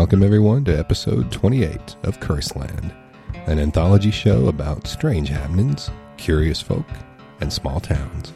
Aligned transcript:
Welcome, 0.00 0.22
everyone, 0.22 0.64
to 0.64 0.78
episode 0.78 1.30
28 1.30 1.96
of 2.04 2.20
Curseland, 2.20 2.90
an 3.46 3.58
anthology 3.58 4.10
show 4.10 4.48
about 4.48 4.86
strange 4.86 5.28
happenings, 5.28 5.90
curious 6.16 6.58
folk, 6.58 6.86
and 7.42 7.52
small 7.52 7.80
towns. 7.80 8.32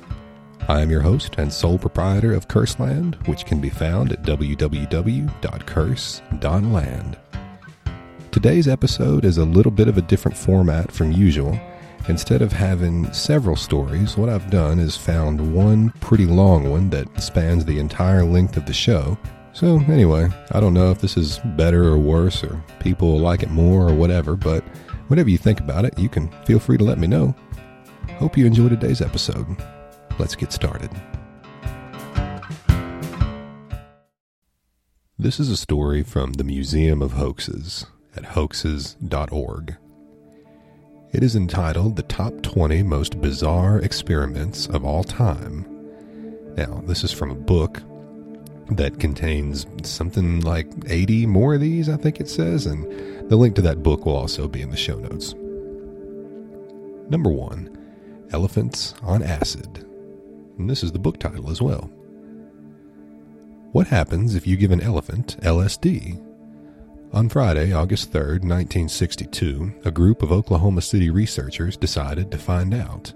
I 0.68 0.82
am 0.82 0.90
your 0.90 1.00
host 1.00 1.36
and 1.38 1.50
sole 1.50 1.78
proprietor 1.78 2.34
of 2.34 2.48
Curseland, 2.48 3.14
which 3.28 3.46
can 3.46 3.62
be 3.62 3.70
found 3.70 4.12
at 4.12 4.24
www.curse.land. 4.24 7.18
Today's 8.30 8.69
episode 8.69 9.24
is 9.24 9.38
a 9.38 9.44
little 9.46 9.72
bit 9.72 9.88
of 9.88 9.96
a 9.96 10.02
different 10.02 10.36
format 10.36 10.92
from 10.92 11.12
usual. 11.12 11.58
Instead 12.08 12.42
of 12.42 12.52
having 12.52 13.10
several 13.10 13.56
stories, 13.56 14.19
what 14.19 14.28
I've 14.28 14.50
done 14.50 14.78
is 14.78 14.98
found 14.98 15.55
one 15.55 15.88
pretty 16.00 16.27
long 16.27 16.70
one 16.70 16.91
that 16.91 17.22
spans 17.22 17.64
the 17.64 17.78
entire 17.78 18.22
length 18.22 18.58
of 18.58 18.66
the 18.66 18.74
show 18.74 19.16
so, 19.54 19.80
anyway, 19.88 20.28
I 20.52 20.60
don't 20.60 20.74
know 20.74 20.90
if 20.90 21.00
this 21.00 21.16
is 21.16 21.38
better 21.56 21.84
or 21.84 21.96
worse, 21.96 22.44
or 22.44 22.62
people 22.80 23.18
like 23.18 23.42
it 23.42 23.50
more 23.50 23.88
or 23.88 23.94
whatever, 23.94 24.36
but 24.36 24.62
whatever 25.08 25.30
you 25.30 25.38
think 25.38 25.60
about 25.60 25.84
it, 25.84 25.98
you 25.98 26.08
can 26.08 26.28
feel 26.44 26.58
free 26.58 26.77
to 26.77 26.84
let 26.84 26.98
me 26.98 27.06
know. 27.06 27.34
Hope 28.18 28.36
you 28.36 28.46
enjoy 28.46 28.68
today's 28.68 29.00
episode. 29.00 29.46
Let's 30.18 30.34
get 30.34 30.52
started. 30.52 30.90
This 35.18 35.40
is 35.40 35.48
a 35.48 35.56
story 35.56 36.02
from 36.02 36.34
the 36.34 36.44
Museum 36.44 37.00
of 37.00 37.12
Hoaxes 37.12 37.86
at 38.16 38.24
hoaxes.org. 38.24 39.77
It 41.12 41.22
is 41.22 41.36
entitled 41.36 41.94
The 41.94 42.02
Top 42.02 42.42
20 42.42 42.83
Most 42.83 43.20
Bizarre 43.20 43.78
Experiments 43.78 44.66
of 44.66 44.84
All 44.84 45.05
Time. 45.05 45.64
Now, 46.56 46.83
this 46.86 47.05
is 47.05 47.12
from 47.12 47.30
a 47.30 47.36
book 47.36 47.80
that 48.70 48.98
contains 48.98 49.67
something 49.83 50.41
like 50.41 50.67
80 50.89 51.27
more 51.27 51.55
of 51.55 51.61
these, 51.61 51.89
I 51.89 51.97
think 51.97 52.20
it 52.20 52.29
says, 52.29 52.67
and 52.67 53.31
the 53.31 53.37
link 53.37 53.55
to 53.57 53.62
that 53.62 53.83
book 53.83 54.07
will 54.07 54.17
also 54.17 54.48
be 54.48 54.62
in 54.62 54.70
the 54.70 54.77
show 54.77 54.97
notes. 54.97 55.34
Number 57.11 57.31
one 57.31 57.70
Elephants 58.33 58.95
on 59.03 59.23
Acid. 59.23 59.87
And 60.59 60.69
this 60.69 60.83
is 60.83 60.92
the 60.92 60.98
book 60.98 61.19
title 61.19 61.51
as 61.51 61.61
well. 61.61 61.91
What 63.73 63.89
happens 63.89 64.35
if 64.35 64.47
you 64.47 64.57
give 64.57 64.70
an 64.70 64.81
elephant 64.81 65.37
LSD? 65.42 66.20
On 67.12 67.29
Friday, 67.29 67.73
August 67.73 68.12
3, 68.12 68.20
1962, 68.20 69.73
a 69.85 69.91
group 69.91 70.23
of 70.23 70.33
Oklahoma 70.33 70.81
City 70.81 71.11
researchers 71.11 71.77
decided 71.77 72.31
to 72.31 72.39
find 72.39 72.75
out. 72.75 73.12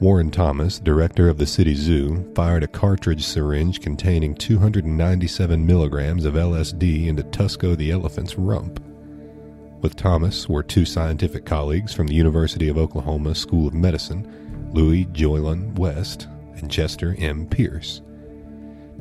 Warren 0.00 0.30
Thomas, 0.30 0.78
director 0.78 1.28
of 1.28 1.36
the 1.36 1.46
city 1.46 1.74
zoo, 1.74 2.24
fired 2.34 2.62
a 2.62 2.66
cartridge 2.66 3.22
syringe 3.22 3.82
containing 3.82 4.34
297 4.34 5.66
milligrams 5.66 6.24
of 6.24 6.32
LSD 6.32 7.06
into 7.06 7.22
Tusko 7.22 7.76
the 7.76 7.90
elephant's 7.90 8.36
rump. 8.36 8.82
With 9.82 9.96
Thomas 9.96 10.48
were 10.48 10.62
two 10.62 10.86
scientific 10.86 11.44
colleagues 11.44 11.92
from 11.92 12.06
the 12.06 12.14
University 12.14 12.70
of 12.70 12.78
Oklahoma 12.78 13.34
School 13.34 13.68
of 13.68 13.74
Medicine, 13.74 14.70
Louis 14.72 15.04
Jolyon 15.04 15.74
West 15.74 16.28
and 16.56 16.70
Chester 16.70 17.14
M. 17.18 17.46
Pierce. 17.46 18.00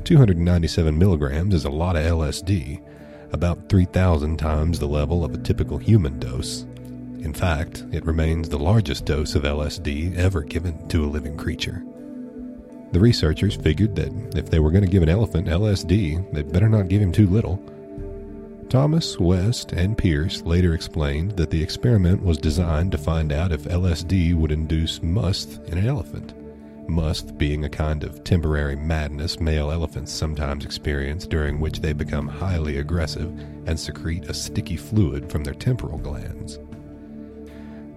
297 0.04 0.98
milligrams 0.98 1.54
is 1.54 1.64
a 1.64 1.70
lot 1.70 1.96
of 1.96 2.04
LSD, 2.04 2.84
about 3.32 3.70
3,000 3.70 4.36
times 4.36 4.80
the 4.80 4.86
level 4.86 5.24
of 5.24 5.34
a 5.34 5.38
typical 5.38 5.78
human 5.78 6.20
dose, 6.20 6.66
in 7.22 7.34
fact, 7.34 7.84
it 7.92 8.06
remains 8.06 8.48
the 8.48 8.58
largest 8.58 9.06
dose 9.06 9.36
of 9.36 9.44
LSD 9.44 10.16
ever 10.16 10.42
given 10.42 10.88
to 10.88 11.04
a 11.04 11.08
living 11.08 11.36
creature. 11.36 11.84
The 12.92 13.00
researchers 13.00 13.56
figured 13.56 13.96
that 13.98 14.38
if 14.38 14.50
they 14.50 14.60
were 14.60 14.72
going 14.72 14.86
to 14.86 14.90
give 14.90 15.04
an 15.04 15.10
elephant 15.10 15.48
LSD, 15.48 16.32
they'd 16.34 16.52
better 16.52 16.70
not 16.70 16.88
give 16.88 17.02
him 17.02 17.12
too 17.12 17.28
little. 17.28 17.62
Thomas, 18.70 19.20
West, 19.20 19.74
and 19.74 19.98
Pierce 19.98 20.44
later 20.44 20.74
explained 20.74 21.32
that 21.34 21.50
the 21.50 21.62
experiment 21.62 22.24
was 22.24 22.38
designed 22.38 22.92
to 22.94 22.98
find 22.98 23.34
out 23.34 23.52
if 23.52 23.64
LSD 23.64 24.34
would 24.36 24.52
induce 24.52 25.04
musth 25.04 25.60
in 25.68 25.78
an 25.78 25.88
elephant. 25.88 26.34
Musth 26.88 27.38
being 27.38 27.66
a 27.66 27.70
kind 27.70 28.04
of 28.04 28.24
temporary 28.24 28.76
madness 28.76 29.40
male 29.40 29.72
elephants 29.72 30.12
sometimes 30.12 30.66
experience, 30.66 31.28
during 31.28 31.60
which 31.60 31.82
they 31.82 31.94
become 31.94 32.28
highly 32.28 32.78
aggressive 32.78 33.28
and 33.68 33.80
secrete 33.80 34.26
a 34.30 34.34
sticky 34.34 34.78
fluid 34.78 35.30
from 35.30 35.44
their 35.44 35.54
temporal 35.54 35.98
glands 35.98 36.60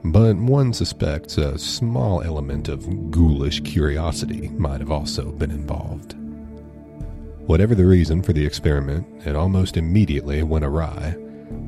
but 0.04 0.36
one 0.36 0.72
suspects 0.72 1.38
a 1.38 1.58
small 1.58 2.22
element 2.22 2.68
of 2.68 3.10
ghoulish 3.10 3.60
curiosity 3.62 4.48
might 4.50 4.80
have 4.80 4.90
also 4.90 5.30
been 5.32 5.50
involved. 5.50 6.14
Whatever 7.46 7.74
the 7.74 7.86
reason 7.86 8.22
for 8.22 8.32
the 8.32 8.44
experiment, 8.44 9.06
it 9.26 9.36
almost 9.36 9.76
immediately 9.76 10.42
went 10.42 10.64
awry. 10.64 11.16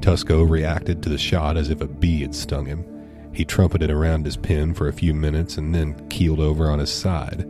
Tusko 0.00 0.48
reacted 0.48 1.02
to 1.02 1.08
the 1.08 1.18
shot 1.18 1.56
as 1.56 1.70
if 1.70 1.80
a 1.80 1.86
bee 1.86 2.22
had 2.22 2.34
stung 2.34 2.66
him. 2.66 2.84
He 3.32 3.44
trumpeted 3.44 3.90
around 3.90 4.24
his 4.24 4.36
pen 4.36 4.74
for 4.74 4.88
a 4.88 4.92
few 4.92 5.14
minutes 5.14 5.56
and 5.56 5.74
then 5.74 6.08
keeled 6.08 6.40
over 6.40 6.70
on 6.70 6.78
his 6.78 6.92
side. 6.92 7.48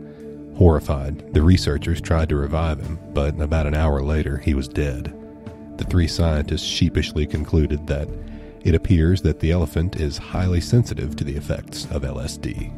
Horrified, 0.57 1.33
the 1.33 1.41
researchers 1.41 2.01
tried 2.01 2.29
to 2.29 2.35
revive 2.35 2.79
him, 2.79 2.99
but 3.13 3.39
about 3.39 3.67
an 3.67 3.75
hour 3.75 4.01
later 4.01 4.37
he 4.37 4.53
was 4.53 4.67
dead. 4.67 5.13
The 5.77 5.83
three 5.83 6.07
scientists 6.07 6.63
sheepishly 6.63 7.27
concluded 7.27 7.85
that 7.87 8.07
it 8.65 8.75
appears 8.75 9.21
that 9.21 9.39
the 9.39 9.51
elephant 9.51 9.95
is 9.95 10.17
highly 10.17 10.59
sensitive 10.59 11.15
to 11.15 11.23
the 11.23 11.35
effects 11.37 11.85
of 11.85 12.01
LSD. 12.01 12.73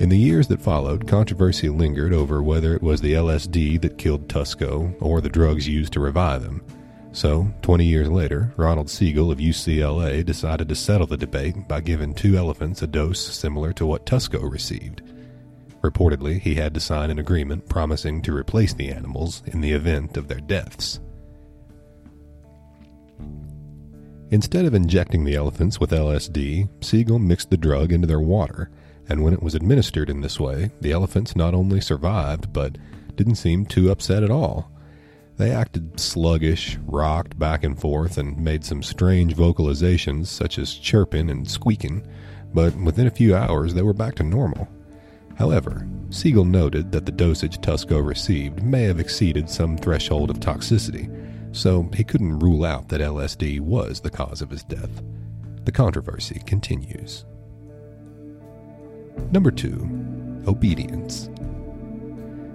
In 0.00 0.08
the 0.08 0.18
years 0.18 0.48
that 0.48 0.60
followed, 0.60 1.06
controversy 1.06 1.68
lingered 1.68 2.12
over 2.12 2.42
whether 2.42 2.74
it 2.74 2.82
was 2.82 3.00
the 3.00 3.12
LSD 3.12 3.80
that 3.82 3.96
killed 3.96 4.28
Tusko 4.28 4.94
or 5.00 5.20
the 5.20 5.28
drugs 5.28 5.68
used 5.68 5.92
to 5.92 6.00
revive 6.00 6.42
him. 6.42 6.64
So, 7.12 7.52
20 7.62 7.84
years 7.84 8.08
later, 8.08 8.52
Ronald 8.56 8.90
Siegel 8.90 9.30
of 9.30 9.38
UCLA 9.38 10.24
decided 10.24 10.68
to 10.68 10.74
settle 10.74 11.06
the 11.06 11.16
debate 11.16 11.68
by 11.68 11.80
giving 11.80 12.12
two 12.12 12.36
elephants 12.36 12.82
a 12.82 12.86
dose 12.86 13.20
similar 13.20 13.72
to 13.74 13.86
what 13.86 14.06
Tusko 14.06 14.50
received. 14.50 15.02
Reportedly, 15.80 16.40
he 16.40 16.56
had 16.56 16.74
to 16.74 16.80
sign 16.80 17.10
an 17.10 17.18
agreement 17.18 17.68
promising 17.68 18.20
to 18.22 18.36
replace 18.36 18.74
the 18.74 18.90
animals 18.90 19.42
in 19.46 19.60
the 19.60 19.72
event 19.72 20.16
of 20.16 20.28
their 20.28 20.40
deaths. 20.40 20.98
Instead 24.32 24.64
of 24.64 24.74
injecting 24.74 25.24
the 25.24 25.34
elephants 25.34 25.80
with 25.80 25.90
LSD, 25.90 26.68
Siegel 26.80 27.18
mixed 27.18 27.50
the 27.50 27.56
drug 27.56 27.92
into 27.92 28.06
their 28.06 28.20
water, 28.20 28.70
and 29.08 29.24
when 29.24 29.32
it 29.32 29.42
was 29.42 29.56
administered 29.56 30.08
in 30.08 30.20
this 30.20 30.38
way, 30.38 30.70
the 30.80 30.92
elephants 30.92 31.34
not 31.34 31.52
only 31.52 31.80
survived, 31.80 32.52
but 32.52 32.78
didn't 33.16 33.34
seem 33.34 33.66
too 33.66 33.90
upset 33.90 34.22
at 34.22 34.30
all. 34.30 34.70
They 35.36 35.50
acted 35.50 35.98
sluggish, 35.98 36.78
rocked 36.86 37.40
back 37.40 37.64
and 37.64 37.76
forth, 37.76 38.18
and 38.18 38.38
made 38.38 38.64
some 38.64 38.84
strange 38.84 39.34
vocalizations 39.34 40.26
such 40.26 40.58
as 40.58 40.74
chirping 40.74 41.28
and 41.28 41.50
squeaking, 41.50 42.06
but 42.54 42.76
within 42.76 43.08
a 43.08 43.10
few 43.10 43.34
hours 43.34 43.74
they 43.74 43.82
were 43.82 43.92
back 43.92 44.14
to 44.16 44.22
normal. 44.22 44.68
However, 45.36 45.88
Siegel 46.10 46.44
noted 46.44 46.92
that 46.92 47.04
the 47.04 47.12
dosage 47.12 47.58
Tusko 47.58 48.04
received 48.06 48.62
may 48.62 48.84
have 48.84 49.00
exceeded 49.00 49.50
some 49.50 49.76
threshold 49.76 50.30
of 50.30 50.38
toxicity, 50.38 51.08
so 51.52 51.88
he 51.94 52.04
couldn't 52.04 52.38
rule 52.38 52.64
out 52.64 52.88
that 52.88 53.00
LSD 53.00 53.60
was 53.60 54.00
the 54.00 54.10
cause 54.10 54.42
of 54.42 54.50
his 54.50 54.62
death. 54.62 55.02
The 55.64 55.72
controversy 55.72 56.40
continues. 56.46 57.24
Number 59.30 59.50
2. 59.50 60.44
Obedience. 60.46 61.28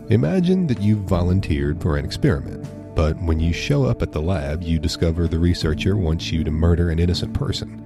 Imagine 0.10 0.68
that 0.68 0.82
you've 0.82 1.00
volunteered 1.00 1.82
for 1.82 1.98
an 1.98 2.06
experiment, 2.06 2.68
but 2.96 3.18
when 3.24 3.40
you 3.40 3.52
show 3.54 3.86
up 3.86 4.02
at 4.02 4.12
the 4.12 4.22
lab, 4.22 4.64
you 4.64 4.80
discover 4.80 5.28
the 5.28 5.40
researcher 5.40 5.98
wants 5.98 6.32
you 6.32 6.44
to 6.44 6.52
murder 6.52 6.90
an 6.90 7.00
innocent 7.00 7.34
person. 7.34 7.82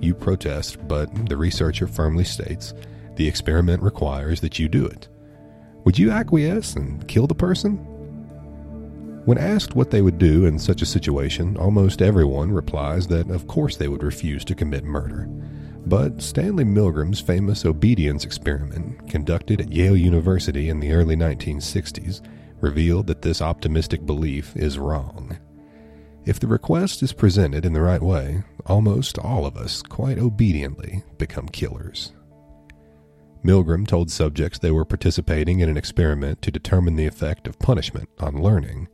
You 0.00 0.14
protest, 0.14 0.86
but 0.88 1.28
the 1.28 1.36
researcher 1.36 1.86
firmly 1.86 2.24
states 2.24 2.74
the 3.14 3.26
experiment 3.26 3.82
requires 3.82 4.40
that 4.42 4.58
you 4.58 4.68
do 4.68 4.86
it. 4.86 5.08
Would 5.84 5.98
you 5.98 6.10
acquiesce 6.10 6.74
and 6.74 7.06
kill 7.08 7.26
the 7.26 7.34
person? 7.34 7.78
When 9.26 9.38
asked 9.38 9.74
what 9.74 9.90
they 9.90 10.02
would 10.02 10.18
do 10.18 10.46
in 10.46 10.56
such 10.56 10.82
a 10.82 10.86
situation, 10.86 11.56
almost 11.56 12.00
everyone 12.00 12.52
replies 12.52 13.08
that 13.08 13.28
of 13.28 13.48
course 13.48 13.76
they 13.76 13.88
would 13.88 14.04
refuse 14.04 14.44
to 14.44 14.54
commit 14.54 14.84
murder. 14.84 15.26
But 15.84 16.22
Stanley 16.22 16.64
Milgram's 16.64 17.20
famous 17.20 17.64
obedience 17.64 18.24
experiment, 18.24 19.10
conducted 19.10 19.60
at 19.60 19.72
Yale 19.72 19.96
University 19.96 20.68
in 20.68 20.78
the 20.78 20.92
early 20.92 21.16
1960s, 21.16 22.20
revealed 22.60 23.08
that 23.08 23.22
this 23.22 23.42
optimistic 23.42 24.06
belief 24.06 24.56
is 24.56 24.78
wrong. 24.78 25.36
If 26.24 26.38
the 26.38 26.46
request 26.46 27.02
is 27.02 27.12
presented 27.12 27.64
in 27.64 27.72
the 27.72 27.80
right 27.80 28.02
way, 28.02 28.44
almost 28.66 29.18
all 29.18 29.44
of 29.44 29.56
us, 29.56 29.82
quite 29.82 30.20
obediently, 30.20 31.02
become 31.18 31.48
killers. 31.48 32.12
Milgram 33.44 33.88
told 33.88 34.08
subjects 34.08 34.60
they 34.60 34.70
were 34.70 34.84
participating 34.84 35.58
in 35.58 35.68
an 35.68 35.76
experiment 35.76 36.42
to 36.42 36.52
determine 36.52 36.94
the 36.94 37.06
effect 37.06 37.48
of 37.48 37.58
punishment 37.58 38.08
on 38.20 38.40
learning. 38.40 38.86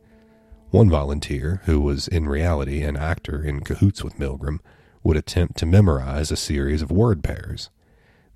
One 0.73 0.89
volunteer, 0.89 1.61
who 1.67 1.83
was 1.83 2.09
in 2.09 2.27
reality 2.27 2.83
an 2.83 2.97
actor 2.97 3.45
in 3.45 3.61
cahoots 3.61 4.03
with 4.03 4.19
Milgram, 4.19 4.61
would 5.03 5.19
attempt 5.19 5.59
to 5.59 5.67
memorize 5.67 6.33
a 6.33 6.37
series 6.37 6.81
of 6.81 6.91
word 6.91 7.23
pairs. 7.23 7.69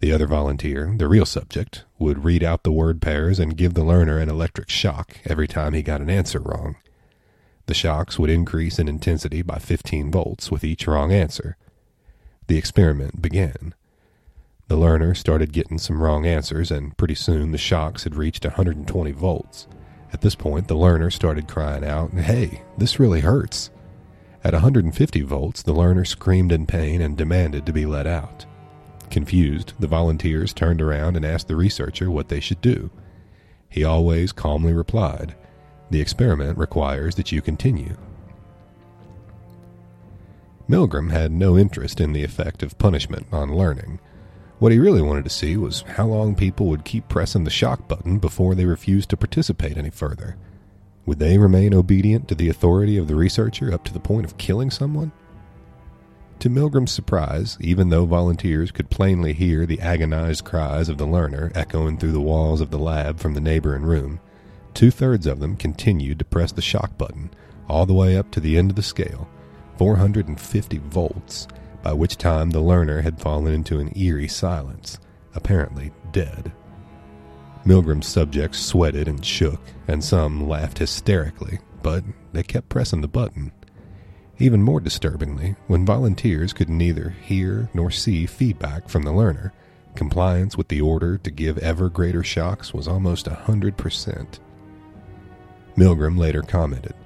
The 0.00 0.12
other 0.12 0.27
volunteer, 0.27 0.94
the 0.99 1.09
real 1.09 1.25
subject, 1.25 1.87
would 1.99 2.25
read 2.25 2.44
out 2.44 2.62
the 2.62 2.73
word 2.73 3.00
pairs 3.00 3.38
and 3.38 3.56
give 3.56 3.73
the 3.73 3.83
learner 3.83 4.19
an 4.19 4.29
electric 4.29 4.69
shock 4.69 5.17
every 5.25 5.49
time 5.49 5.73
he 5.73 5.81
got 5.83 6.03
an 6.03 6.11
answer 6.11 6.38
wrong. 6.38 6.77
The 7.69 7.73
shocks 7.73 8.19
would 8.19 8.29
increase 8.29 8.79
in 8.79 8.87
intensity 8.87 9.41
by 9.41 9.59
15 9.59 10.11
volts 10.11 10.50
with 10.50 10.62
each 10.62 10.87
wrong 10.87 11.15
answer. 11.15 11.56
The 12.49 12.59
experiment 12.59 13.23
began. 13.23 13.73
The 14.69 14.77
learner 14.77 15.15
started 15.15 15.55
getting 15.55 15.79
some 15.79 16.03
wrong 16.03 16.27
answers, 16.27 16.71
and 16.71 16.99
pretty 16.99 17.15
soon 17.15 17.53
the 17.53 17.56
shocks 17.56 18.05
had 18.05 18.15
reached 18.15 18.44
120 18.44 19.11
volts. 19.12 19.67
At 20.17 20.23
this 20.23 20.35
point, 20.35 20.67
the 20.67 20.75
learner 20.75 21.11
started 21.11 21.47
crying 21.47 21.85
out, 21.85 22.11
Hey, 22.15 22.63
this 22.79 22.99
really 22.99 23.21
hurts. 23.21 23.69
At 24.43 24.55
150 24.55 25.21
volts, 25.21 25.63
the 25.63 25.75
learner 25.75 26.07
screamed 26.07 26.53
in 26.53 26.65
pain 26.65 27.03
and 27.03 27.19
demanded 27.19 27.67
to 27.67 27.73
be 27.75 27.85
let 27.85 28.07
out. 28.07 28.47
Confused, 29.11 29.75
the 29.79 29.87
volunteers 29.87 30.55
turned 30.55 30.81
around 30.81 31.17
and 31.17 31.27
asked 31.27 31.49
the 31.49 31.55
researcher 31.55 32.11
what 32.11 32.31
they 32.31 32.41
should 32.41 32.63
do. 32.63 32.89
He 33.69 33.85
always 33.85 34.33
calmly 34.33 34.73
replied, 34.73 35.35
The 35.91 36.01
experiment 36.01 36.57
requires 36.57 37.17
that 37.17 37.31
you 37.31 37.43
continue. 37.43 37.99
Milgram 40.67 41.11
had 41.11 41.31
no 41.31 41.59
interest 41.59 42.01
in 42.01 42.15
the 42.15 42.25
effect 42.25 42.63
of 42.63 42.79
punishment 42.79 43.27
on 43.33 43.55
learning. 43.55 44.01
What 44.58 44.73
he 44.73 44.79
really 44.79 45.03
wanted 45.03 45.25
to 45.25 45.31
see 45.31 45.56
was 45.58 45.82
how 45.82 46.06
long 46.06 46.35
people 46.35 46.67
would 46.67 46.85
keep 46.85 47.08
pressing 47.08 47.44
the 47.44 47.50
shock 47.50 47.87
button 47.88 48.19
before 48.19 48.55
they 48.55 48.64
refused 48.64 49.11
to 49.11 49.17
participate 49.17 49.76
any 49.76 49.91
further. 49.91 50.37
Would 51.05 51.19
they 51.19 51.37
remain 51.37 51.75
obedient 51.75 52.26
to 52.29 52.35
the 52.35 52.49
authority 52.49 52.97
of 52.97 53.06
the 53.06 53.14
researcher 53.14 53.73
up 53.73 53.85
to 53.85 53.93
the 53.93 54.00
point 54.00 54.25
of 54.25 54.38
killing 54.38 54.70
someone? 54.70 55.12
To 56.38 56.50
Milgram's 56.50 56.91
surprise, 56.91 57.58
even 57.61 57.91
though 57.91 58.06
volunteers 58.06 58.70
could 58.70 58.91
plainly 58.91 59.35
hear 59.35 59.67
the 59.67 59.81
agonized 59.81 60.44
cries 60.44 60.88
of 60.88 60.97
the 60.97 61.06
learner 61.06 61.53
echoing 61.55 61.99
through 61.99 62.12
the 62.12 62.20
walls 62.20 62.61
of 62.61 62.70
the 62.70 62.79
lab 62.79 63.19
from 63.19 63.35
the 63.35 63.41
neighboring 63.41 63.82
room, 63.82 64.20
two 64.73 64.91
thirds 64.91 65.26
of 65.26 65.38
them 65.38 65.56
continued 65.56 66.19
to 66.19 66.25
press 66.25 66.53
the 66.53 66.62
shock 66.62 66.97
button 66.97 67.31
all 67.69 67.85
the 67.85 67.94
way 67.94 68.17
up 68.17 68.31
to 68.31 68.41
the 68.41 68.56
end 68.56 68.70
of 68.70 68.76
the 68.76 68.82
scale, 68.82 69.29
450 69.79 70.79
volts, 70.79 71.47
by 71.87 71.93
which 71.93 72.17
time 72.17 72.50
the 72.50 72.59
learner 72.59 73.03
had 73.03 73.21
fallen 73.21 73.55
into 73.55 73.79
an 73.79 73.97
eerie 73.97 74.27
silence, 74.27 74.99
apparently 75.37 75.93
dead. 76.11 76.50
Milgram's 77.65 78.09
subjects 78.09 78.59
sweated 78.59 79.06
and 79.06 79.25
shook, 79.25 79.61
and 79.87 80.03
some 80.03 80.49
laughed 80.49 80.79
hysterically, 80.79 81.61
but 81.85 82.03
they 82.33 82.43
kept 82.43 82.69
pressing 82.69 83.03
the 83.03 83.06
button. 83.06 83.53
Even 84.41 84.65
more 84.65 84.81
disturbingly, 84.81 85.55
when 85.69 85.87
volunteers 85.87 86.53
could 86.53 86.69
neither 86.69 87.11
hear 87.11 87.71
nor 87.73 87.93
see 87.93 88.27
feedback 88.27 88.89
from 88.89 89.05
the 89.05 89.12
learner, 89.12 89.53
compliance 89.94 90.56
with 90.56 90.67
the 90.67 90.81
order 90.81 91.17
to 91.17 91.31
give 91.31 91.56
ever 91.59 91.89
greater 91.89 92.25
shocks 92.25 92.75
was 92.75 92.89
almost 92.89 93.29
a 93.29 93.35
hundred 93.35 93.77
percent. 93.77 94.41
Milgram 95.77 96.19
later 96.19 96.43
commented, 96.43 96.97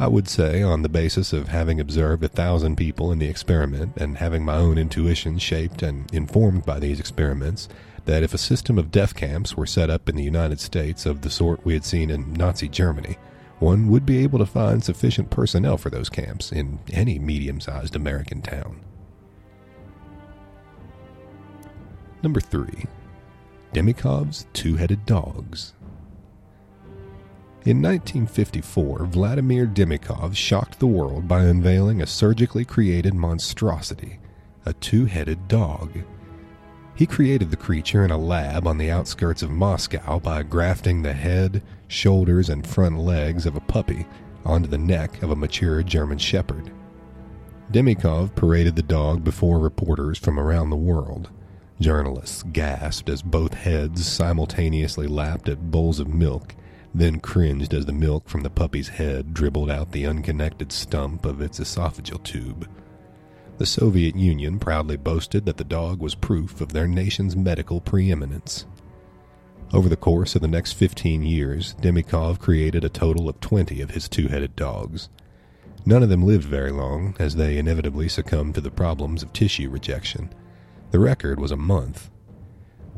I 0.00 0.06
would 0.06 0.28
say, 0.28 0.62
on 0.62 0.82
the 0.82 0.88
basis 0.88 1.32
of 1.32 1.48
having 1.48 1.80
observed 1.80 2.22
a 2.22 2.28
thousand 2.28 2.76
people 2.76 3.10
in 3.10 3.18
the 3.18 3.26
experiment 3.26 3.96
and 3.96 4.18
having 4.18 4.44
my 4.44 4.54
own 4.54 4.78
intuition 4.78 5.38
shaped 5.38 5.82
and 5.82 6.12
informed 6.14 6.64
by 6.64 6.78
these 6.78 7.00
experiments, 7.00 7.68
that 8.04 8.22
if 8.22 8.32
a 8.32 8.38
system 8.38 8.78
of 8.78 8.92
death 8.92 9.16
camps 9.16 9.56
were 9.56 9.66
set 9.66 9.90
up 9.90 10.08
in 10.08 10.14
the 10.14 10.22
United 10.22 10.60
States 10.60 11.04
of 11.04 11.22
the 11.22 11.30
sort 11.30 11.64
we 11.64 11.74
had 11.74 11.84
seen 11.84 12.10
in 12.10 12.32
Nazi 12.32 12.68
Germany, 12.68 13.18
one 13.58 13.88
would 13.88 14.06
be 14.06 14.18
able 14.18 14.38
to 14.38 14.46
find 14.46 14.84
sufficient 14.84 15.30
personnel 15.30 15.76
for 15.76 15.90
those 15.90 16.08
camps 16.08 16.52
in 16.52 16.78
any 16.92 17.18
medium 17.18 17.60
sized 17.60 17.96
American 17.96 18.40
town. 18.40 18.80
Number 22.22 22.40
3. 22.40 22.84
Demikhov's 23.74 24.46
Two 24.52 24.76
Headed 24.76 25.04
Dogs. 25.06 25.74
In 27.64 27.82
1954, 27.82 29.06
Vladimir 29.06 29.66
Demikhov 29.66 30.36
shocked 30.36 30.78
the 30.78 30.86
world 30.86 31.26
by 31.26 31.42
unveiling 31.42 32.00
a 32.00 32.06
surgically 32.06 32.64
created 32.64 33.14
monstrosity, 33.14 34.20
a 34.64 34.72
two 34.74 35.06
headed 35.06 35.48
dog. 35.48 35.90
He 36.94 37.04
created 37.04 37.50
the 37.50 37.56
creature 37.56 38.04
in 38.04 38.12
a 38.12 38.16
lab 38.16 38.66
on 38.68 38.78
the 38.78 38.92
outskirts 38.92 39.42
of 39.42 39.50
Moscow 39.50 40.20
by 40.20 40.44
grafting 40.44 41.02
the 41.02 41.12
head, 41.12 41.62
shoulders, 41.88 42.48
and 42.48 42.64
front 42.64 43.00
legs 43.00 43.44
of 43.44 43.56
a 43.56 43.60
puppy 43.60 44.06
onto 44.44 44.68
the 44.68 44.78
neck 44.78 45.20
of 45.22 45.32
a 45.32 45.36
mature 45.36 45.82
German 45.82 46.18
shepherd. 46.18 46.70
Demikhov 47.72 48.36
paraded 48.36 48.76
the 48.76 48.82
dog 48.82 49.24
before 49.24 49.58
reporters 49.58 50.16
from 50.16 50.38
around 50.38 50.70
the 50.70 50.76
world. 50.76 51.28
Journalists 51.80 52.44
gasped 52.44 53.08
as 53.08 53.20
both 53.20 53.52
heads 53.54 54.06
simultaneously 54.06 55.08
lapped 55.08 55.48
at 55.48 55.72
bowls 55.72 55.98
of 55.98 56.06
milk 56.06 56.54
then 56.98 57.20
cringed 57.20 57.72
as 57.72 57.86
the 57.86 57.92
milk 57.92 58.28
from 58.28 58.42
the 58.42 58.50
puppy's 58.50 58.88
head 58.88 59.32
dribbled 59.32 59.70
out 59.70 59.92
the 59.92 60.06
unconnected 60.06 60.72
stump 60.72 61.24
of 61.24 61.40
its 61.40 61.60
esophageal 61.60 62.22
tube. 62.24 62.68
The 63.58 63.66
Soviet 63.66 64.16
Union 64.16 64.58
proudly 64.58 64.96
boasted 64.96 65.46
that 65.46 65.56
the 65.56 65.64
dog 65.64 66.00
was 66.00 66.14
proof 66.14 66.60
of 66.60 66.72
their 66.72 66.86
nation's 66.86 67.36
medical 67.36 67.80
preeminence. 67.80 68.66
Over 69.72 69.88
the 69.88 69.96
course 69.96 70.34
of 70.34 70.42
the 70.42 70.48
next 70.48 70.72
15 70.72 71.22
years, 71.22 71.74
Demikhov 71.80 72.38
created 72.38 72.84
a 72.84 72.88
total 72.88 73.28
of 73.28 73.40
20 73.40 73.80
of 73.80 73.90
his 73.90 74.08
two 74.08 74.28
headed 74.28 74.56
dogs. 74.56 75.08
None 75.84 76.02
of 76.02 76.08
them 76.08 76.24
lived 76.24 76.44
very 76.44 76.70
long, 76.70 77.14
as 77.18 77.36
they 77.36 77.58
inevitably 77.58 78.08
succumbed 78.08 78.54
to 78.54 78.60
the 78.60 78.70
problems 78.70 79.22
of 79.22 79.32
tissue 79.32 79.70
rejection. 79.70 80.32
The 80.90 80.98
record 80.98 81.38
was 81.38 81.50
a 81.50 81.56
month, 81.56 82.10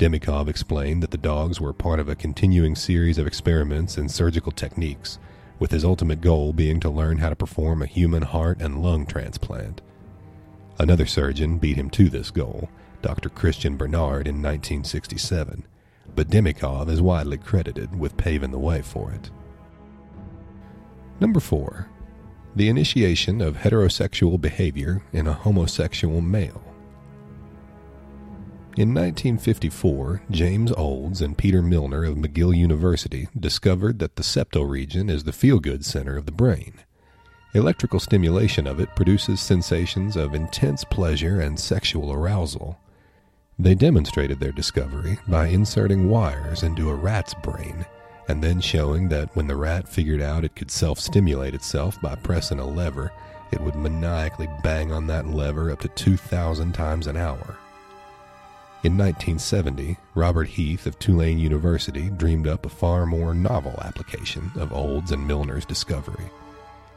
Demikhov 0.00 0.48
explained 0.48 1.02
that 1.02 1.10
the 1.10 1.18
dogs 1.18 1.60
were 1.60 1.74
part 1.74 2.00
of 2.00 2.08
a 2.08 2.14
continuing 2.14 2.74
series 2.74 3.18
of 3.18 3.26
experiments 3.26 3.98
in 3.98 4.08
surgical 4.08 4.50
techniques, 4.50 5.18
with 5.58 5.70
his 5.70 5.84
ultimate 5.84 6.22
goal 6.22 6.54
being 6.54 6.80
to 6.80 6.88
learn 6.88 7.18
how 7.18 7.28
to 7.28 7.36
perform 7.36 7.82
a 7.82 7.86
human 7.86 8.22
heart 8.22 8.62
and 8.62 8.82
lung 8.82 9.04
transplant. 9.04 9.82
Another 10.78 11.04
surgeon 11.04 11.58
beat 11.58 11.76
him 11.76 11.90
to 11.90 12.08
this 12.08 12.30
goal, 12.30 12.70
Dr. 13.02 13.28
Christian 13.28 13.76
Barnard, 13.76 14.26
in 14.26 14.36
1967, 14.36 15.66
but 16.16 16.28
Demikhov 16.28 16.88
is 16.88 17.02
widely 17.02 17.36
credited 17.36 17.94
with 17.98 18.16
paving 18.16 18.52
the 18.52 18.58
way 18.58 18.80
for 18.80 19.12
it. 19.12 19.28
Number 21.20 21.40
4. 21.40 21.90
The 22.56 22.70
initiation 22.70 23.42
of 23.42 23.58
heterosexual 23.58 24.40
behavior 24.40 25.02
in 25.12 25.26
a 25.26 25.34
homosexual 25.34 26.22
male. 26.22 26.69
In 28.76 28.94
1954, 28.94 30.22
James 30.30 30.70
Olds 30.72 31.20
and 31.20 31.36
Peter 31.36 31.60
Milner 31.60 32.04
of 32.04 32.16
McGill 32.16 32.56
University 32.56 33.28
discovered 33.38 33.98
that 33.98 34.14
the 34.14 34.22
septal 34.22 34.68
region 34.68 35.10
is 35.10 35.24
the 35.24 35.32
feel 35.32 35.58
good 35.58 35.84
center 35.84 36.16
of 36.16 36.24
the 36.24 36.32
brain. 36.32 36.74
Electrical 37.52 37.98
stimulation 37.98 38.68
of 38.68 38.78
it 38.78 38.94
produces 38.94 39.40
sensations 39.40 40.14
of 40.16 40.36
intense 40.36 40.84
pleasure 40.84 41.40
and 41.40 41.58
sexual 41.58 42.12
arousal. 42.12 42.78
They 43.58 43.74
demonstrated 43.74 44.38
their 44.38 44.52
discovery 44.52 45.18
by 45.26 45.48
inserting 45.48 46.08
wires 46.08 46.62
into 46.62 46.90
a 46.90 46.94
rat's 46.94 47.34
brain 47.34 47.84
and 48.28 48.40
then 48.44 48.60
showing 48.60 49.08
that 49.08 49.34
when 49.34 49.48
the 49.48 49.56
rat 49.56 49.88
figured 49.88 50.22
out 50.22 50.44
it 50.44 50.54
could 50.54 50.70
self 50.70 51.00
stimulate 51.00 51.52
itself 51.52 52.00
by 52.00 52.14
pressing 52.14 52.60
a 52.60 52.64
lever, 52.64 53.10
it 53.50 53.60
would 53.60 53.74
maniacally 53.74 54.48
bang 54.62 54.92
on 54.92 55.08
that 55.08 55.26
lever 55.26 55.72
up 55.72 55.80
to 55.80 55.88
2,000 55.88 56.72
times 56.72 57.08
an 57.08 57.16
hour. 57.16 57.58
In 58.82 58.96
1970, 58.96 59.98
Robert 60.14 60.48
Heath 60.48 60.86
of 60.86 60.98
Tulane 60.98 61.38
University 61.38 62.08
dreamed 62.08 62.48
up 62.48 62.64
a 62.64 62.70
far 62.70 63.04
more 63.04 63.34
novel 63.34 63.78
application 63.84 64.50
of 64.56 64.72
Olds 64.72 65.12
and 65.12 65.28
Milner's 65.28 65.66
discovery. 65.66 66.30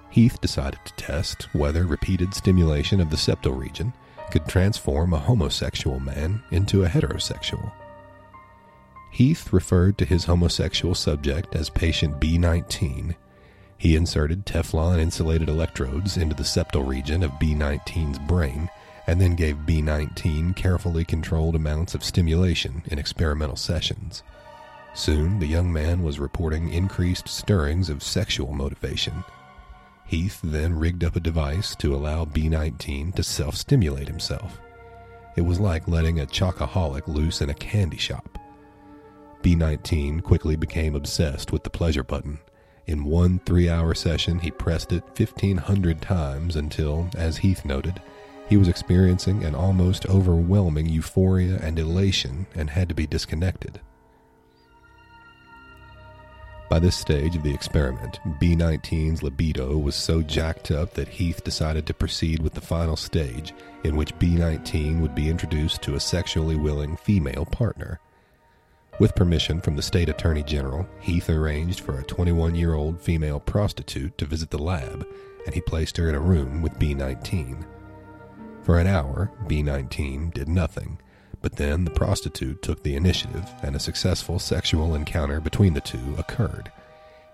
Heath 0.09 0.39
decided 0.39 0.79
to 0.85 0.93
test 0.93 1.53
whether 1.53 1.85
repeated 1.85 2.33
stimulation 2.33 3.01
of 3.01 3.09
the 3.09 3.17
septal 3.17 3.59
region 3.59 3.91
could 4.31 4.47
transform 4.47 5.13
a 5.13 5.19
homosexual 5.19 5.99
man 5.99 6.41
into 6.51 6.85
a 6.85 6.87
heterosexual. 6.87 7.73
Heath 9.11 9.51
referred 9.51 9.97
to 9.97 10.05
his 10.05 10.23
homosexual 10.23 10.95
subject 10.95 11.53
as 11.53 11.69
patient 11.69 12.17
B19. 12.17 13.15
He 13.77 13.97
inserted 13.97 14.45
Teflon 14.45 14.99
insulated 14.99 15.49
electrodes 15.49 16.15
into 16.15 16.33
the 16.33 16.43
septal 16.43 16.87
region 16.87 17.23
of 17.23 17.31
B19's 17.31 18.19
brain 18.19 18.69
and 19.07 19.19
then 19.19 19.35
gave 19.35 19.57
B19 19.57 20.55
carefully 20.55 21.03
controlled 21.03 21.55
amounts 21.55 21.93
of 21.93 22.03
stimulation 22.03 22.83
in 22.87 22.99
experimental 22.99 23.55
sessions. 23.55 24.23
Soon, 24.93 25.39
the 25.39 25.47
young 25.47 25.73
man 25.73 26.03
was 26.03 26.19
reporting 26.19 26.71
increased 26.71 27.27
stirrings 27.27 27.89
of 27.89 28.03
sexual 28.03 28.53
motivation. 28.53 29.23
Heath 30.05 30.39
then 30.43 30.77
rigged 30.77 31.03
up 31.03 31.15
a 31.15 31.19
device 31.19 31.75
to 31.77 31.95
allow 31.95 32.25
B19 32.25 33.15
to 33.15 33.23
self 33.23 33.55
stimulate 33.55 34.07
himself. 34.07 34.59
It 35.35 35.41
was 35.41 35.59
like 35.59 35.87
letting 35.87 36.19
a 36.19 36.27
chocoholic 36.27 37.07
loose 37.07 37.41
in 37.41 37.49
a 37.49 37.55
candy 37.55 37.97
shop. 37.97 38.37
B19 39.41 40.21
quickly 40.21 40.55
became 40.55 40.95
obsessed 40.95 41.51
with 41.51 41.63
the 41.63 41.69
pleasure 41.69 42.03
button. 42.03 42.39
In 42.85 43.03
one 43.03 43.39
three 43.39 43.69
hour 43.69 43.93
session, 43.93 44.39
he 44.39 44.51
pressed 44.51 44.91
it 44.91 45.03
1,500 45.17 46.01
times 46.01 46.55
until, 46.55 47.09
as 47.15 47.37
Heath 47.37 47.65
noted, 47.65 48.01
he 48.53 48.57
was 48.57 48.67
experiencing 48.67 49.43
an 49.43 49.55
almost 49.55 50.05
overwhelming 50.05 50.87
euphoria 50.87 51.57
and 51.63 51.79
elation 51.79 52.45
and 52.53 52.69
had 52.69 52.87
to 52.87 52.93
be 52.93 53.07
disconnected. 53.07 53.81
By 56.69 56.77
this 56.77 56.95
stage 56.95 57.35
of 57.35 57.41
the 57.41 57.51
experiment, 57.51 58.19
B 58.39 58.55
19's 58.55 59.23
libido 59.23 59.75
was 59.79 59.95
so 59.95 60.21
jacked 60.21 60.69
up 60.69 60.93
that 60.93 61.07
Heath 61.07 61.43
decided 61.43 61.87
to 61.87 61.95
proceed 61.95 62.43
with 62.43 62.53
the 62.53 62.61
final 62.61 62.95
stage, 62.95 63.55
in 63.83 63.95
which 63.95 64.19
B 64.19 64.35
19 64.35 65.01
would 65.01 65.15
be 65.15 65.29
introduced 65.29 65.81
to 65.81 65.95
a 65.95 65.99
sexually 65.99 66.55
willing 66.55 66.95
female 66.95 67.47
partner. 67.47 67.99
With 68.99 69.15
permission 69.15 69.61
from 69.61 69.75
the 69.75 69.81
state 69.81 70.09
attorney 70.09 70.43
general, 70.43 70.87
Heath 70.99 71.27
arranged 71.27 71.79
for 71.79 71.97
a 71.97 72.03
21 72.03 72.53
year 72.53 72.75
old 72.75 73.01
female 73.01 73.39
prostitute 73.39 74.15
to 74.19 74.27
visit 74.27 74.51
the 74.51 74.61
lab, 74.61 75.07
and 75.47 75.55
he 75.55 75.61
placed 75.61 75.97
her 75.97 76.07
in 76.07 76.13
a 76.13 76.19
room 76.19 76.61
with 76.61 76.77
B 76.77 76.93
19. 76.93 77.65
For 78.63 78.79
an 78.79 78.87
hour, 78.87 79.29
B 79.45 79.61
19 79.61 80.29
did 80.29 80.47
nothing, 80.47 80.99
but 81.41 81.57
then 81.57 81.83
the 81.83 81.91
prostitute 81.91 82.61
took 82.61 82.81
the 82.81 82.95
initiative, 82.95 83.49
and 83.61 83.75
a 83.75 83.79
successful 83.79 84.39
sexual 84.39 84.95
encounter 84.95 85.41
between 85.41 85.73
the 85.73 85.81
two 85.81 86.15
occurred. 86.17 86.71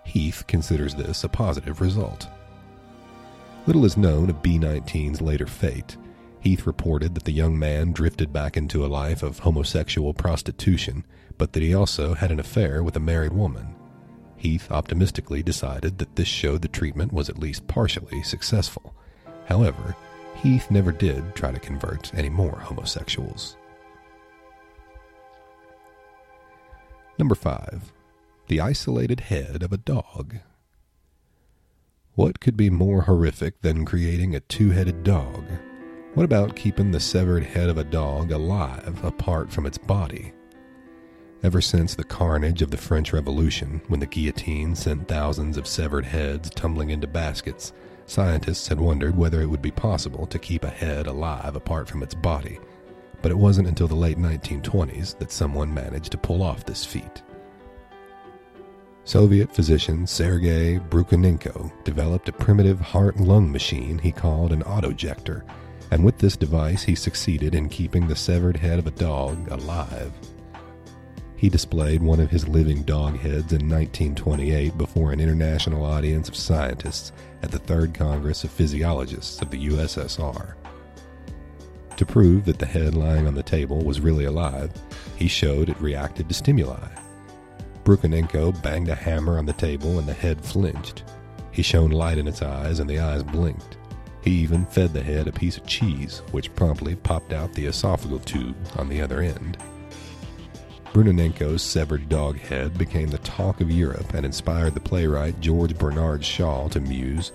Heath 0.04 0.44
considers 0.48 0.96
this 0.96 1.22
a 1.22 1.28
positive 1.28 1.80
result. 1.80 2.26
Little 3.66 3.84
is 3.84 3.96
known 3.96 4.28
of 4.28 4.42
B 4.42 4.58
19's 4.58 5.20
later 5.20 5.46
fate. 5.46 5.96
Heath 6.40 6.66
reported 6.66 7.14
that 7.14 7.24
the 7.24 7.32
young 7.32 7.56
man 7.56 7.92
drifted 7.92 8.32
back 8.32 8.56
into 8.56 8.84
a 8.84 8.88
life 8.88 9.22
of 9.22 9.38
homosexual 9.38 10.12
prostitution, 10.12 11.04
but 11.38 11.52
that 11.52 11.62
he 11.62 11.74
also 11.74 12.14
had 12.14 12.32
an 12.32 12.40
affair 12.40 12.82
with 12.82 12.96
a 12.96 13.00
married 13.00 13.32
woman. 13.32 13.76
Heath 14.36 14.72
optimistically 14.72 15.44
decided 15.44 15.98
that 15.98 16.16
this 16.16 16.26
showed 16.26 16.62
the 16.62 16.68
treatment 16.68 17.12
was 17.12 17.28
at 17.28 17.38
least 17.38 17.68
partially 17.68 18.22
successful. 18.22 18.94
However, 19.44 19.94
Heath 20.42 20.70
never 20.70 20.90
did 20.90 21.34
try 21.34 21.52
to 21.52 21.60
convert 21.60 22.14
any 22.14 22.30
more 22.30 22.58
homosexuals. 22.58 23.58
Number 27.18 27.34
5. 27.34 27.92
The 28.48 28.60
isolated 28.60 29.20
head 29.20 29.62
of 29.62 29.70
a 29.70 29.76
dog. 29.76 30.38
What 32.14 32.40
could 32.40 32.56
be 32.56 32.70
more 32.70 33.02
horrific 33.02 33.60
than 33.60 33.84
creating 33.84 34.34
a 34.34 34.40
two 34.40 34.70
headed 34.70 35.04
dog? 35.04 35.44
What 36.14 36.24
about 36.24 36.56
keeping 36.56 36.90
the 36.90 37.00
severed 37.00 37.44
head 37.44 37.68
of 37.68 37.76
a 37.76 37.84
dog 37.84 38.32
alive 38.32 38.98
apart 39.04 39.52
from 39.52 39.66
its 39.66 39.76
body? 39.76 40.32
Ever 41.42 41.60
since 41.60 41.94
the 41.94 42.02
carnage 42.02 42.62
of 42.62 42.70
the 42.70 42.78
French 42.78 43.12
Revolution, 43.12 43.82
when 43.88 44.00
the 44.00 44.06
guillotine 44.06 44.74
sent 44.74 45.06
thousands 45.06 45.58
of 45.58 45.66
severed 45.66 46.06
heads 46.06 46.48
tumbling 46.48 46.90
into 46.90 47.06
baskets, 47.06 47.74
Scientists 48.10 48.66
had 48.66 48.80
wondered 48.80 49.16
whether 49.16 49.40
it 49.40 49.46
would 49.46 49.62
be 49.62 49.70
possible 49.70 50.26
to 50.26 50.36
keep 50.36 50.64
a 50.64 50.68
head 50.68 51.06
alive 51.06 51.54
apart 51.54 51.88
from 51.88 52.02
its 52.02 52.12
body, 52.12 52.58
but 53.22 53.30
it 53.30 53.38
wasn't 53.38 53.68
until 53.68 53.86
the 53.86 53.94
late 53.94 54.18
1920s 54.18 55.16
that 55.18 55.30
someone 55.30 55.72
managed 55.72 56.10
to 56.10 56.18
pull 56.18 56.42
off 56.42 56.64
this 56.64 56.84
feat. 56.84 57.22
Soviet 59.04 59.54
physician 59.54 60.08
Sergei 60.08 60.80
Brukhonenko 60.80 61.70
developed 61.84 62.28
a 62.28 62.32
primitive 62.32 62.80
heart 62.80 63.16
lung 63.20 63.52
machine 63.52 63.96
he 63.96 64.10
called 64.10 64.50
an 64.50 64.64
autojector, 64.64 65.44
and 65.92 66.04
with 66.04 66.18
this 66.18 66.36
device 66.36 66.82
he 66.82 66.96
succeeded 66.96 67.54
in 67.54 67.68
keeping 67.68 68.08
the 68.08 68.16
severed 68.16 68.56
head 68.56 68.80
of 68.80 68.88
a 68.88 68.90
dog 68.90 69.48
alive. 69.52 70.10
He 71.40 71.48
displayed 71.48 72.02
one 72.02 72.20
of 72.20 72.30
his 72.30 72.46
living 72.46 72.82
dog 72.82 73.16
heads 73.16 73.54
in 73.54 73.66
1928 73.66 74.76
before 74.76 75.10
an 75.10 75.20
international 75.20 75.86
audience 75.86 76.28
of 76.28 76.36
scientists 76.36 77.12
at 77.42 77.50
the 77.50 77.58
Third 77.58 77.94
Congress 77.94 78.44
of 78.44 78.50
Physiologists 78.50 79.40
of 79.40 79.50
the 79.50 79.68
USSR. 79.68 80.52
To 81.96 82.04
prove 82.04 82.44
that 82.44 82.58
the 82.58 82.66
head 82.66 82.94
lying 82.94 83.26
on 83.26 83.34
the 83.34 83.42
table 83.42 83.82
was 83.82 84.02
really 84.02 84.26
alive, 84.26 84.70
he 85.16 85.28
showed 85.28 85.70
it 85.70 85.80
reacted 85.80 86.28
to 86.28 86.34
stimuli. 86.34 86.90
Brukhonenko 87.84 88.62
banged 88.62 88.90
a 88.90 88.94
hammer 88.94 89.38
on 89.38 89.46
the 89.46 89.54
table 89.54 89.98
and 89.98 90.06
the 90.06 90.12
head 90.12 90.44
flinched. 90.44 91.04
He 91.52 91.62
shone 91.62 91.90
light 91.90 92.18
in 92.18 92.28
its 92.28 92.42
eyes 92.42 92.80
and 92.80 92.90
the 92.90 92.98
eyes 92.98 93.22
blinked. 93.22 93.78
He 94.20 94.32
even 94.32 94.66
fed 94.66 94.92
the 94.92 95.02
head 95.02 95.26
a 95.26 95.32
piece 95.32 95.56
of 95.56 95.66
cheese, 95.66 96.20
which 96.32 96.54
promptly 96.54 96.96
popped 96.96 97.32
out 97.32 97.54
the 97.54 97.64
esophageal 97.64 98.22
tube 98.26 98.56
on 98.76 98.90
the 98.90 99.00
other 99.00 99.22
end. 99.22 99.56
Brukhonenko's 100.92 101.62
severed 101.62 102.08
dog 102.08 102.36
head 102.36 102.76
became 102.76 103.10
the 103.10 103.18
talk 103.18 103.60
of 103.60 103.70
Europe 103.70 104.12
and 104.12 104.26
inspired 104.26 104.74
the 104.74 104.80
playwright 104.80 105.40
George 105.40 105.78
Bernard 105.78 106.24
Shaw 106.24 106.66
to 106.68 106.80
muse, 106.80 107.30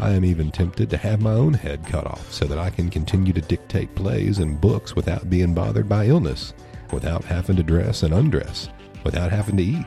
I 0.00 0.12
am 0.12 0.24
even 0.24 0.50
tempted 0.50 0.88
to 0.88 0.96
have 0.96 1.20
my 1.20 1.32
own 1.32 1.52
head 1.52 1.86
cut 1.86 2.06
off 2.06 2.32
so 2.32 2.46
that 2.46 2.58
I 2.58 2.70
can 2.70 2.88
continue 2.88 3.34
to 3.34 3.42
dictate 3.42 3.94
plays 3.94 4.38
and 4.38 4.58
books 4.58 4.96
without 4.96 5.28
being 5.28 5.52
bothered 5.52 5.86
by 5.86 6.06
illness, 6.06 6.54
without 6.92 7.24
having 7.24 7.56
to 7.56 7.62
dress 7.62 8.02
and 8.04 8.14
undress, 8.14 8.70
without 9.04 9.30
having 9.30 9.58
to 9.58 9.62
eat, 9.62 9.86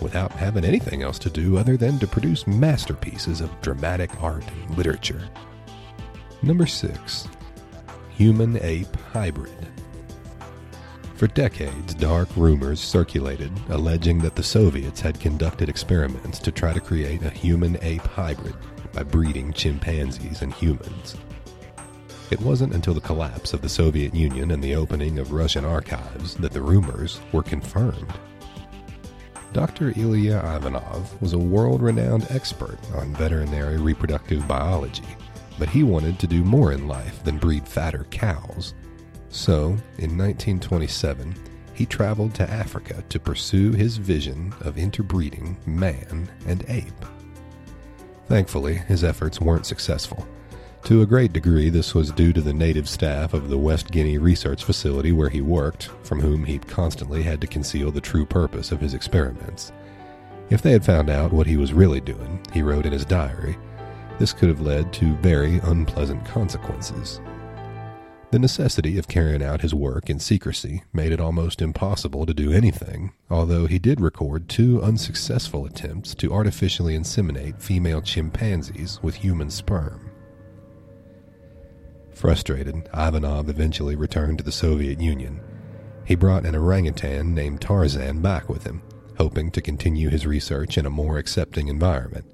without 0.00 0.32
having 0.32 0.64
anything 0.64 1.04
else 1.04 1.20
to 1.20 1.30
do 1.30 1.56
other 1.58 1.76
than 1.76 2.00
to 2.00 2.06
produce 2.08 2.48
masterpieces 2.48 3.40
of 3.40 3.60
dramatic 3.60 4.10
art 4.20 4.44
and 4.50 4.76
literature. 4.76 5.28
Number 6.42 6.66
6. 6.66 7.28
Human 8.10 8.58
Ape 8.60 8.96
Hybrid. 9.12 9.68
For 11.16 11.28
decades, 11.28 11.94
dark 11.94 12.28
rumors 12.36 12.78
circulated 12.78 13.50
alleging 13.70 14.18
that 14.18 14.34
the 14.36 14.42
Soviets 14.42 15.00
had 15.00 15.18
conducted 15.18 15.70
experiments 15.70 16.38
to 16.40 16.52
try 16.52 16.74
to 16.74 16.80
create 16.80 17.22
a 17.22 17.30
human 17.30 17.78
ape 17.80 18.02
hybrid 18.02 18.54
by 18.92 19.02
breeding 19.02 19.54
chimpanzees 19.54 20.42
and 20.42 20.52
humans. 20.52 21.16
It 22.30 22.42
wasn't 22.42 22.74
until 22.74 22.92
the 22.92 23.00
collapse 23.00 23.54
of 23.54 23.62
the 23.62 23.68
Soviet 23.70 24.14
Union 24.14 24.50
and 24.50 24.62
the 24.62 24.74
opening 24.74 25.18
of 25.18 25.32
Russian 25.32 25.64
archives 25.64 26.34
that 26.34 26.52
the 26.52 26.60
rumors 26.60 27.18
were 27.32 27.42
confirmed. 27.42 28.12
Dr. 29.54 29.94
Ilya 29.96 30.42
Ivanov 30.54 31.22
was 31.22 31.32
a 31.32 31.38
world 31.38 31.80
renowned 31.80 32.26
expert 32.28 32.78
on 32.94 33.14
veterinary 33.14 33.78
reproductive 33.78 34.46
biology, 34.46 35.16
but 35.58 35.70
he 35.70 35.82
wanted 35.82 36.18
to 36.18 36.26
do 36.26 36.44
more 36.44 36.72
in 36.72 36.86
life 36.86 37.24
than 37.24 37.38
breed 37.38 37.66
fatter 37.66 38.06
cows 38.10 38.74
so, 39.30 39.76
in 39.98 40.16
1927, 40.16 41.34
he 41.74 41.84
traveled 41.84 42.34
to 42.34 42.50
Africa 42.50 43.04
to 43.08 43.20
pursue 43.20 43.72
his 43.72 43.98
vision 43.98 44.54
of 44.60 44.78
interbreeding 44.78 45.58
man 45.66 46.30
and 46.46 46.64
ape. 46.68 47.04
Thankfully, 48.28 48.74
his 48.74 49.04
efforts 49.04 49.40
weren't 49.40 49.66
successful. 49.66 50.26
To 50.84 51.02
a 51.02 51.06
great 51.06 51.32
degree, 51.32 51.68
this 51.68 51.94
was 51.94 52.12
due 52.12 52.32
to 52.32 52.40
the 52.40 52.52
native 52.52 52.88
staff 52.88 53.34
of 53.34 53.48
the 53.48 53.58
West 53.58 53.90
Guinea 53.90 54.18
research 54.18 54.64
facility 54.64 55.12
where 55.12 55.28
he 55.28 55.40
worked, 55.40 55.90
from 56.04 56.20
whom 56.20 56.44
he 56.44 56.58
constantly 56.58 57.22
had 57.22 57.40
to 57.40 57.46
conceal 57.46 57.90
the 57.90 58.00
true 58.00 58.24
purpose 58.24 58.72
of 58.72 58.80
his 58.80 58.94
experiments. 58.94 59.72
If 60.48 60.62
they 60.62 60.70
had 60.70 60.84
found 60.84 61.10
out 61.10 61.32
what 61.32 61.48
he 61.48 61.56
was 61.56 61.72
really 61.72 62.00
doing, 62.00 62.40
he 62.52 62.62
wrote 62.62 62.86
in 62.86 62.92
his 62.92 63.04
diary, 63.04 63.58
this 64.18 64.32
could 64.32 64.48
have 64.48 64.60
led 64.60 64.92
to 64.94 65.16
very 65.16 65.58
unpleasant 65.58 66.24
consequences. 66.24 67.20
The 68.32 68.40
necessity 68.40 68.98
of 68.98 69.06
carrying 69.06 69.42
out 69.42 69.60
his 69.60 69.72
work 69.72 70.10
in 70.10 70.18
secrecy 70.18 70.82
made 70.92 71.12
it 71.12 71.20
almost 71.20 71.62
impossible 71.62 72.26
to 72.26 72.34
do 72.34 72.52
anything, 72.52 73.12
although 73.30 73.66
he 73.66 73.78
did 73.78 74.00
record 74.00 74.48
two 74.48 74.82
unsuccessful 74.82 75.64
attempts 75.64 76.12
to 76.16 76.32
artificially 76.32 76.98
inseminate 76.98 77.62
female 77.62 78.02
chimpanzees 78.02 79.00
with 79.00 79.14
human 79.14 79.48
sperm. 79.48 80.10
Frustrated, 82.14 82.88
Ivanov 82.92 83.48
eventually 83.48 83.94
returned 83.94 84.38
to 84.38 84.44
the 84.44 84.50
Soviet 84.50 85.00
Union. 85.00 85.40
He 86.04 86.16
brought 86.16 86.46
an 86.46 86.56
orangutan 86.56 87.32
named 87.32 87.60
Tarzan 87.60 88.22
back 88.22 88.48
with 88.48 88.64
him, 88.64 88.82
hoping 89.18 89.52
to 89.52 89.62
continue 89.62 90.08
his 90.08 90.26
research 90.26 90.76
in 90.76 90.86
a 90.86 90.90
more 90.90 91.18
accepting 91.18 91.68
environment. 91.68 92.24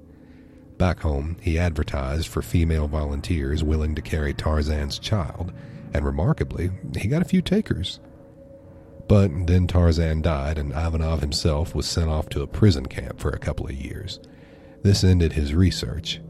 Back 0.79 1.01
home, 1.01 1.37
he 1.39 1.59
advertised 1.59 2.27
for 2.27 2.41
female 2.41 2.87
volunteers 2.87 3.63
willing 3.63 3.93
to 3.93 4.01
carry 4.01 4.33
Tarzan's 4.33 4.97
child 4.97 5.53
and 5.93 6.05
remarkably, 6.05 6.71
he 6.97 7.07
got 7.07 7.21
a 7.21 7.25
few 7.25 7.41
takers. 7.41 7.99
But 9.07 9.47
then 9.47 9.67
Tarzan 9.67 10.21
died, 10.21 10.57
and 10.57 10.71
Ivanov 10.71 11.21
himself 11.21 11.75
was 11.75 11.87
sent 11.87 12.09
off 12.09 12.29
to 12.29 12.41
a 12.41 12.47
prison 12.47 12.85
camp 12.85 13.19
for 13.19 13.29
a 13.29 13.39
couple 13.39 13.65
of 13.65 13.73
years. 13.73 14.19
This 14.81 15.03
ended 15.03 15.33
his 15.33 15.53
research. 15.53 16.21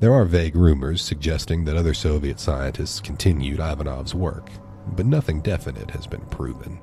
There 0.00 0.14
are 0.14 0.24
vague 0.24 0.56
rumors 0.56 1.02
suggesting 1.02 1.64
that 1.64 1.76
other 1.76 1.94
Soviet 1.94 2.40
scientists 2.40 3.00
continued 3.00 3.60
Ivanov's 3.60 4.14
work, 4.14 4.50
but 4.86 5.06
nothing 5.06 5.40
definite 5.40 5.90
has 5.90 6.06
been 6.06 6.24
proven. 6.26 6.80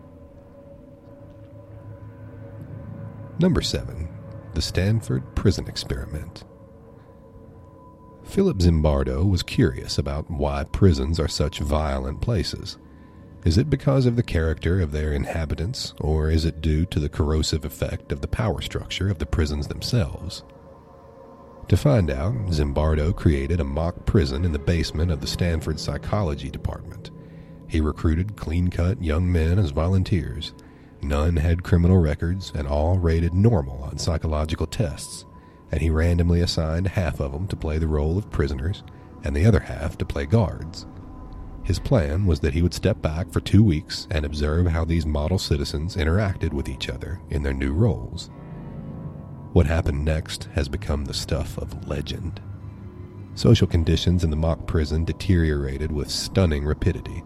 Number 3.39 3.61
7. 3.61 4.09
The 4.53 4.61
Stanford 4.61 5.35
Prison 5.35 5.67
Experiment. 5.67 6.43
Philip 8.27 8.57
Zimbardo 8.57 9.27
was 9.27 9.41
curious 9.41 9.97
about 9.97 10.29
why 10.29 10.65
prisons 10.65 11.19
are 11.19 11.29
such 11.29 11.59
violent 11.59 12.21
places. 12.21 12.77
Is 13.45 13.57
it 13.57 13.69
because 13.69 14.05
of 14.05 14.15
the 14.15 14.21
character 14.21 14.81
of 14.81 14.91
their 14.91 15.13
inhabitants, 15.13 15.93
or 16.01 16.29
is 16.29 16.43
it 16.43 16.61
due 16.61 16.85
to 16.87 16.99
the 16.99 17.09
corrosive 17.09 17.63
effect 17.63 18.11
of 18.11 18.19
the 18.21 18.27
power 18.27 18.61
structure 18.61 19.09
of 19.09 19.19
the 19.19 19.25
prisons 19.25 19.67
themselves? 19.67 20.43
To 21.69 21.77
find 21.77 22.11
out, 22.11 22.33
Zimbardo 22.51 23.15
created 23.15 23.59
a 23.61 23.63
mock 23.63 24.05
prison 24.05 24.43
in 24.43 24.51
the 24.51 24.59
basement 24.59 25.09
of 25.09 25.21
the 25.21 25.27
Stanford 25.27 25.79
Psychology 25.79 26.49
Department. 26.49 27.11
He 27.67 27.81
recruited 27.81 28.35
clean 28.35 28.69
cut 28.69 29.01
young 29.01 29.31
men 29.31 29.57
as 29.57 29.71
volunteers. 29.71 30.53
None 31.01 31.37
had 31.37 31.63
criminal 31.63 31.97
records, 31.97 32.51
and 32.53 32.67
all 32.67 32.99
rated 32.99 33.33
normal 33.33 33.83
on 33.83 33.97
psychological 33.97 34.67
tests, 34.67 35.25
and 35.71 35.81
he 35.81 35.89
randomly 35.89 36.41
assigned 36.41 36.87
half 36.87 37.19
of 37.19 37.31
them 37.31 37.47
to 37.47 37.55
play 37.55 37.77
the 37.77 37.87
role 37.87 38.17
of 38.17 38.31
prisoners 38.31 38.83
and 39.23 39.35
the 39.35 39.45
other 39.45 39.59
half 39.59 39.97
to 39.97 40.05
play 40.05 40.25
guards. 40.25 40.85
His 41.63 41.79
plan 41.79 42.25
was 42.25 42.39
that 42.39 42.53
he 42.53 42.61
would 42.61 42.73
step 42.73 43.01
back 43.01 43.29
for 43.29 43.41
two 43.41 43.61
weeks 43.61 44.07
and 44.09 44.25
observe 44.25 44.67
how 44.67 44.85
these 44.85 45.05
model 45.05 45.37
citizens 45.37 45.97
interacted 45.97 46.53
with 46.53 46.69
each 46.69 46.89
other 46.89 47.19
in 47.29 47.43
their 47.43 47.53
new 47.53 47.73
roles. 47.73 48.29
What 49.51 49.65
happened 49.65 50.05
next 50.05 50.45
has 50.53 50.69
become 50.69 51.03
the 51.03 51.13
stuff 51.13 51.57
of 51.57 51.87
legend. 51.87 52.39
Social 53.35 53.67
conditions 53.67 54.23
in 54.23 54.29
the 54.29 54.35
mock 54.35 54.65
prison 54.65 55.03
deteriorated 55.03 55.91
with 55.91 56.09
stunning 56.09 56.65
rapidity. 56.65 57.21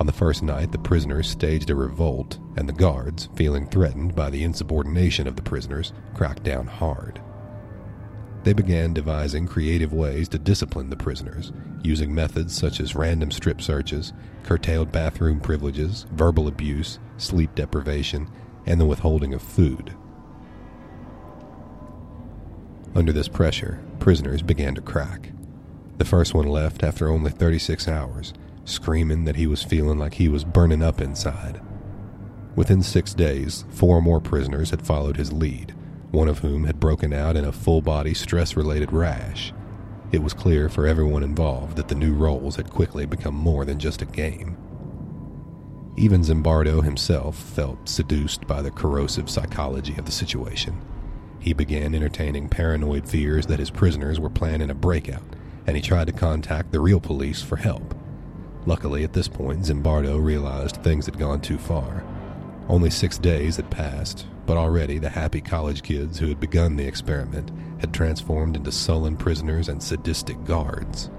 On 0.00 0.06
the 0.06 0.12
first 0.12 0.42
night, 0.42 0.72
the 0.72 0.78
prisoners 0.78 1.28
staged 1.28 1.70
a 1.70 1.74
revolt, 1.74 2.38
and 2.56 2.68
the 2.68 2.72
guards, 2.72 3.28
feeling 3.34 3.66
threatened 3.66 4.14
by 4.14 4.30
the 4.30 4.42
insubordination 4.42 5.26
of 5.26 5.36
the 5.36 5.42
prisoners, 5.42 5.92
cracked 6.14 6.42
down 6.42 6.66
hard. 6.66 7.20
They 8.46 8.52
began 8.52 8.94
devising 8.94 9.48
creative 9.48 9.92
ways 9.92 10.28
to 10.28 10.38
discipline 10.38 10.88
the 10.88 10.96
prisoners, 10.96 11.50
using 11.82 12.14
methods 12.14 12.54
such 12.54 12.78
as 12.78 12.94
random 12.94 13.32
strip 13.32 13.60
searches, 13.60 14.12
curtailed 14.44 14.92
bathroom 14.92 15.40
privileges, 15.40 16.06
verbal 16.12 16.46
abuse, 16.46 17.00
sleep 17.16 17.56
deprivation, 17.56 18.30
and 18.64 18.80
the 18.80 18.86
withholding 18.86 19.34
of 19.34 19.42
food. 19.42 19.92
Under 22.94 23.12
this 23.12 23.26
pressure, 23.26 23.82
prisoners 23.98 24.42
began 24.42 24.76
to 24.76 24.80
crack. 24.80 25.32
The 25.98 26.04
first 26.04 26.32
one 26.32 26.46
left 26.46 26.84
after 26.84 27.08
only 27.08 27.32
36 27.32 27.88
hours, 27.88 28.32
screaming 28.64 29.24
that 29.24 29.34
he 29.34 29.48
was 29.48 29.64
feeling 29.64 29.98
like 29.98 30.14
he 30.14 30.28
was 30.28 30.44
burning 30.44 30.84
up 30.84 31.00
inside. 31.00 31.60
Within 32.54 32.80
six 32.80 33.12
days, 33.12 33.64
four 33.70 34.00
more 34.00 34.20
prisoners 34.20 34.70
had 34.70 34.86
followed 34.86 35.16
his 35.16 35.32
lead, 35.32 35.74
one 36.16 36.28
of 36.28 36.38
whom 36.38 36.64
had 36.64 36.80
broken 36.80 37.12
out 37.12 37.36
in 37.36 37.44
a 37.44 37.52
full 37.52 37.82
body 37.82 38.14
stress 38.14 38.56
related 38.56 38.90
rash. 38.90 39.52
It 40.12 40.22
was 40.22 40.32
clear 40.32 40.70
for 40.70 40.86
everyone 40.86 41.22
involved 41.22 41.76
that 41.76 41.88
the 41.88 41.94
new 41.94 42.14
roles 42.14 42.56
had 42.56 42.70
quickly 42.70 43.04
become 43.04 43.34
more 43.34 43.66
than 43.66 43.78
just 43.78 44.00
a 44.00 44.06
game. 44.06 44.56
Even 45.94 46.22
Zimbardo 46.22 46.82
himself 46.82 47.36
felt 47.36 47.86
seduced 47.86 48.46
by 48.46 48.62
the 48.62 48.70
corrosive 48.70 49.28
psychology 49.28 49.94
of 49.98 50.06
the 50.06 50.10
situation. 50.10 50.80
He 51.38 51.52
began 51.52 51.94
entertaining 51.94 52.48
paranoid 52.48 53.06
fears 53.06 53.44
that 53.48 53.58
his 53.58 53.70
prisoners 53.70 54.18
were 54.18 54.30
planning 54.30 54.70
a 54.70 54.74
breakout, 54.74 55.36
and 55.66 55.76
he 55.76 55.82
tried 55.82 56.06
to 56.06 56.14
contact 56.14 56.72
the 56.72 56.80
real 56.80 56.98
police 56.98 57.42
for 57.42 57.56
help. 57.56 57.94
Luckily, 58.64 59.04
at 59.04 59.12
this 59.12 59.28
point, 59.28 59.66
Zimbardo 59.66 60.18
realized 60.18 60.76
things 60.76 61.04
had 61.04 61.18
gone 61.18 61.42
too 61.42 61.58
far. 61.58 62.02
Only 62.68 62.90
six 62.90 63.16
days 63.18 63.56
had 63.56 63.70
passed, 63.70 64.26
but 64.44 64.56
already 64.56 64.98
the 64.98 65.08
happy 65.08 65.40
college 65.40 65.82
kids 65.82 66.18
who 66.18 66.28
had 66.28 66.40
begun 66.40 66.76
the 66.76 66.86
experiment 66.86 67.52
had 67.80 67.94
transformed 67.94 68.56
into 68.56 68.72
sullen 68.72 69.16
prisoners 69.16 69.68
and 69.68 69.82
sadistic 69.82 70.42
guards. 70.44 71.10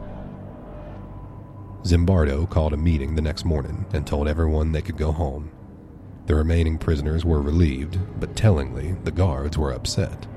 Zimbardo 1.84 2.50
called 2.50 2.74
a 2.74 2.78
meeting 2.78 3.16
the 3.16 3.22
next 3.22 3.46
morning 3.46 3.86
and 3.94 4.06
told 4.06 4.28
everyone 4.28 4.72
they 4.72 4.82
could 4.82 4.98
go 4.98 5.14
home. 5.14 5.52
The 6.26 6.36
remaining 6.36 6.78
prisoners 6.78 7.24
were 7.24 7.42
relieved, 7.42 7.98
but 8.20 8.36
tellingly, 8.36 8.98
the 9.06 9.12
guards 9.12 9.58
were 9.58 9.72
upset. 9.72 10.28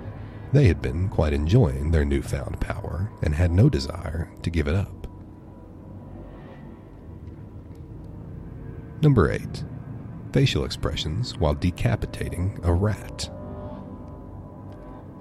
They 0.53 0.67
had 0.67 0.81
been 0.81 1.09
quite 1.09 1.33
enjoying 1.33 1.91
their 1.91 2.05
newfound 2.05 2.61
power 2.61 3.11
and 3.23 3.35
had 3.35 3.51
no 3.51 3.69
desire 3.69 4.31
to 4.43 4.51
give 4.51 4.69
it 4.69 4.77
up. 4.77 5.09
Number 9.03 9.33
8. 9.33 9.65
Facial 10.33 10.65
expressions 10.65 11.37
while 11.39 11.55
decapitating 11.55 12.59
a 12.63 12.73
rat. 12.73 13.29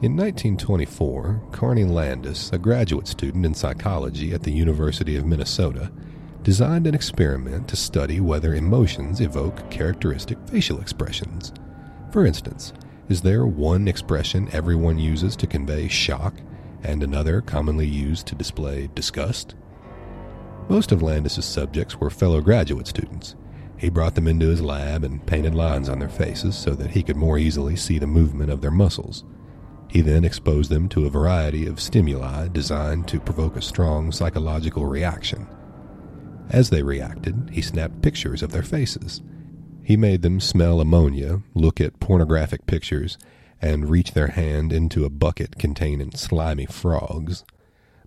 In 0.01 0.15
1924, 0.15 1.49
Carney 1.51 1.83
Landis, 1.83 2.51
a 2.53 2.57
graduate 2.57 3.07
student 3.07 3.45
in 3.45 3.53
psychology 3.53 4.33
at 4.33 4.43
the 4.43 4.51
University 4.51 5.17
of 5.17 5.25
Minnesota, 5.25 5.91
designed 6.43 6.87
an 6.87 6.95
experiment 6.95 7.67
to 7.67 7.75
study 7.75 8.19
whether 8.21 8.55
emotions 8.55 9.19
evoke 9.19 9.69
characteristic 9.69 10.37
facial 10.47 10.79
expressions. 10.79 11.51
For 12.11 12.25
instance, 12.25 12.71
is 13.09 13.21
there 13.21 13.45
one 13.45 13.87
expression 13.87 14.47
everyone 14.53 14.99
uses 14.99 15.35
to 15.37 15.47
convey 15.47 15.87
shock 15.87 16.35
and 16.83 17.03
another 17.03 17.41
commonly 17.41 17.87
used 17.87 18.27
to 18.27 18.35
display 18.35 18.89
disgust? 18.95 19.55
Most 20.69 20.91
of 20.91 21.01
Landis's 21.01 21.45
subjects 21.45 21.97
were 21.97 22.11
fellow 22.11 22.41
graduate 22.41 22.87
students. 22.87 23.35
He 23.79 23.89
brought 23.89 24.15
them 24.15 24.27
into 24.27 24.49
his 24.49 24.61
lab 24.61 25.05
and 25.05 25.25
painted 25.25 25.55
lines 25.55 25.87
on 25.87 25.99
their 25.99 26.09
faces 26.09 26.57
so 26.57 26.71
that 26.71 26.91
he 26.91 27.01
could 27.01 27.15
more 27.15 27.37
easily 27.37 27.77
see 27.77 27.97
the 27.97 28.05
movement 28.05 28.51
of 28.51 28.59
their 28.59 28.71
muscles. 28.71 29.23
He 29.87 30.01
then 30.01 30.25
exposed 30.25 30.69
them 30.69 30.89
to 30.89 31.05
a 31.05 31.09
variety 31.09 31.65
of 31.65 31.79
stimuli 31.79 32.49
designed 32.49 33.07
to 33.07 33.21
provoke 33.21 33.55
a 33.55 33.61
strong 33.61 34.11
psychological 34.11 34.85
reaction. 34.85 35.47
As 36.49 36.69
they 36.69 36.83
reacted, 36.83 37.51
he 37.53 37.61
snapped 37.61 38.01
pictures 38.01 38.43
of 38.43 38.51
their 38.51 38.63
faces. 38.63 39.21
He 39.81 39.95
made 39.95 40.23
them 40.23 40.41
smell 40.41 40.81
ammonia, 40.81 41.41
look 41.53 41.79
at 41.79 42.01
pornographic 42.01 42.65
pictures, 42.65 43.17
and 43.61 43.89
reach 43.89 44.11
their 44.11 44.27
hand 44.27 44.73
into 44.73 45.05
a 45.05 45.09
bucket 45.09 45.57
containing 45.57 46.11
slimy 46.11 46.65
frogs. 46.65 47.45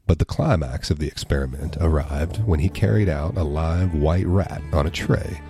But 0.06 0.18
the 0.18 0.24
climax 0.26 0.90
of 0.90 0.98
the 0.98 1.08
experiment 1.08 1.78
arrived 1.80 2.44
when 2.44 2.60
he 2.60 2.68
carried 2.68 3.08
out 3.08 3.38
a 3.38 3.42
live 3.42 3.94
white 3.94 4.26
rat 4.26 4.62
on 4.72 4.86
a 4.86 4.90
tray 4.90 5.40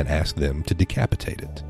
and 0.00 0.08
asked 0.08 0.36
them 0.36 0.62
to 0.64 0.74
decapitate 0.74 1.42
it. 1.42 1.62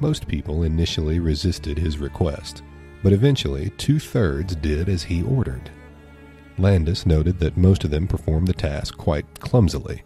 Most 0.00 0.26
people 0.26 0.62
initially 0.62 1.20
resisted 1.20 1.78
his 1.78 1.98
request, 1.98 2.62
but 3.02 3.12
eventually 3.12 3.70
two 3.76 3.98
thirds 3.98 4.56
did 4.56 4.88
as 4.88 5.02
he 5.02 5.22
ordered. 5.22 5.70
Landis 6.56 7.04
noted 7.04 7.38
that 7.38 7.56
most 7.56 7.84
of 7.84 7.90
them 7.90 8.08
performed 8.08 8.48
the 8.48 8.54
task 8.54 8.96
quite 8.96 9.40
clumsily. 9.40 10.02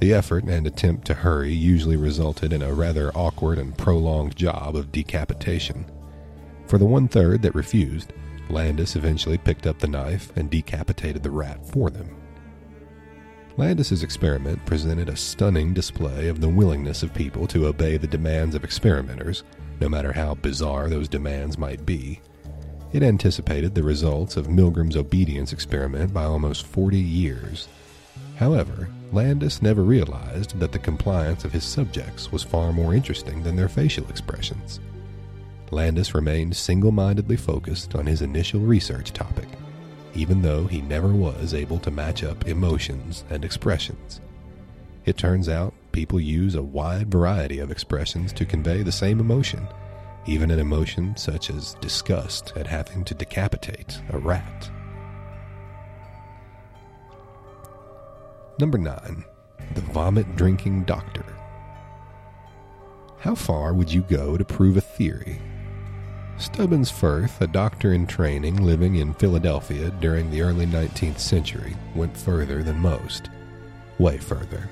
The 0.00 0.14
effort 0.14 0.44
and 0.44 0.66
attempt 0.66 1.06
to 1.06 1.14
hurry 1.14 1.52
usually 1.52 1.96
resulted 1.96 2.52
in 2.52 2.62
a 2.62 2.72
rather 2.72 3.12
awkward 3.14 3.58
and 3.58 3.76
prolonged 3.76 4.34
job 4.34 4.74
of 4.74 4.90
decapitation. 4.90 5.84
For 6.66 6.78
the 6.78 6.86
one 6.86 7.06
third 7.06 7.42
that 7.42 7.54
refused, 7.54 8.12
Landis 8.48 8.96
eventually 8.96 9.38
picked 9.38 9.66
up 9.66 9.78
the 9.78 9.88
knife 9.88 10.34
and 10.36 10.50
decapitated 10.50 11.22
the 11.22 11.30
rat 11.30 11.64
for 11.66 11.90
them. 11.90 12.21
Landis's 13.58 14.02
experiment 14.02 14.64
presented 14.64 15.10
a 15.10 15.16
stunning 15.16 15.74
display 15.74 16.28
of 16.28 16.40
the 16.40 16.48
willingness 16.48 17.02
of 17.02 17.12
people 17.12 17.46
to 17.48 17.66
obey 17.66 17.98
the 17.98 18.06
demands 18.06 18.54
of 18.54 18.64
experimenters, 18.64 19.44
no 19.80 19.90
matter 19.90 20.12
how 20.12 20.34
bizarre 20.34 20.88
those 20.88 21.08
demands 21.08 21.58
might 21.58 21.84
be. 21.84 22.20
It 22.92 23.02
anticipated 23.02 23.74
the 23.74 23.82
results 23.82 24.36
of 24.38 24.48
Milgram's 24.48 24.96
obedience 24.96 25.52
experiment 25.52 26.14
by 26.14 26.24
almost 26.24 26.66
40 26.66 26.98
years. 26.98 27.68
However, 28.36 28.88
Landis 29.12 29.60
never 29.60 29.82
realized 29.82 30.58
that 30.58 30.72
the 30.72 30.78
compliance 30.78 31.44
of 31.44 31.52
his 31.52 31.64
subjects 31.64 32.32
was 32.32 32.42
far 32.42 32.72
more 32.72 32.94
interesting 32.94 33.42
than 33.42 33.56
their 33.56 33.68
facial 33.68 34.08
expressions. 34.08 34.80
Landis 35.70 36.14
remained 36.14 36.56
single 36.56 36.90
mindedly 36.90 37.36
focused 37.36 37.94
on 37.94 38.06
his 38.06 38.22
initial 38.22 38.60
research 38.60 39.12
topic, 39.12 39.48
even 40.14 40.42
though 40.42 40.66
he 40.66 40.80
never 40.80 41.08
was 41.08 41.54
able 41.54 41.78
to 41.80 41.90
match 41.90 42.22
up 42.22 42.46
emotions 42.46 43.24
and 43.30 43.44
expressions. 43.44 44.20
It 45.04 45.16
turns 45.16 45.48
out 45.48 45.74
people 45.92 46.20
use 46.20 46.54
a 46.54 46.62
wide 46.62 47.10
variety 47.10 47.58
of 47.58 47.70
expressions 47.70 48.32
to 48.34 48.44
convey 48.44 48.82
the 48.82 48.92
same 48.92 49.20
emotion 49.20 49.66
even 50.26 50.50
an 50.50 50.60
emotion 50.60 51.16
such 51.16 51.50
as 51.50 51.74
disgust 51.80 52.52
at 52.56 52.66
having 52.66 53.04
to 53.04 53.14
decapitate 53.14 54.00
a 54.10 54.18
rat. 54.18 54.70
Number 58.58 58.78
9. 58.78 59.24
The 59.74 59.80
Vomit 59.80 60.36
Drinking 60.36 60.84
Doctor. 60.84 61.24
How 63.18 63.34
far 63.34 63.72
would 63.72 63.92
you 63.92 64.02
go 64.02 64.36
to 64.36 64.44
prove 64.44 64.76
a 64.76 64.80
theory? 64.80 65.40
Stubbins 66.42 66.90
Ffirth, 66.90 67.40
a 67.40 67.46
doctor 67.46 67.92
in 67.94 68.06
training 68.06 68.56
living 68.56 68.96
in 68.96 69.14
Philadelphia 69.14 69.90
during 70.00 70.30
the 70.30 70.42
early 70.42 70.66
19th 70.66 71.18
century, 71.18 71.74
went 71.94 72.16
further 72.16 72.62
than 72.62 72.78
most. 72.78 73.30
Way 73.98 74.18
further 74.18 74.68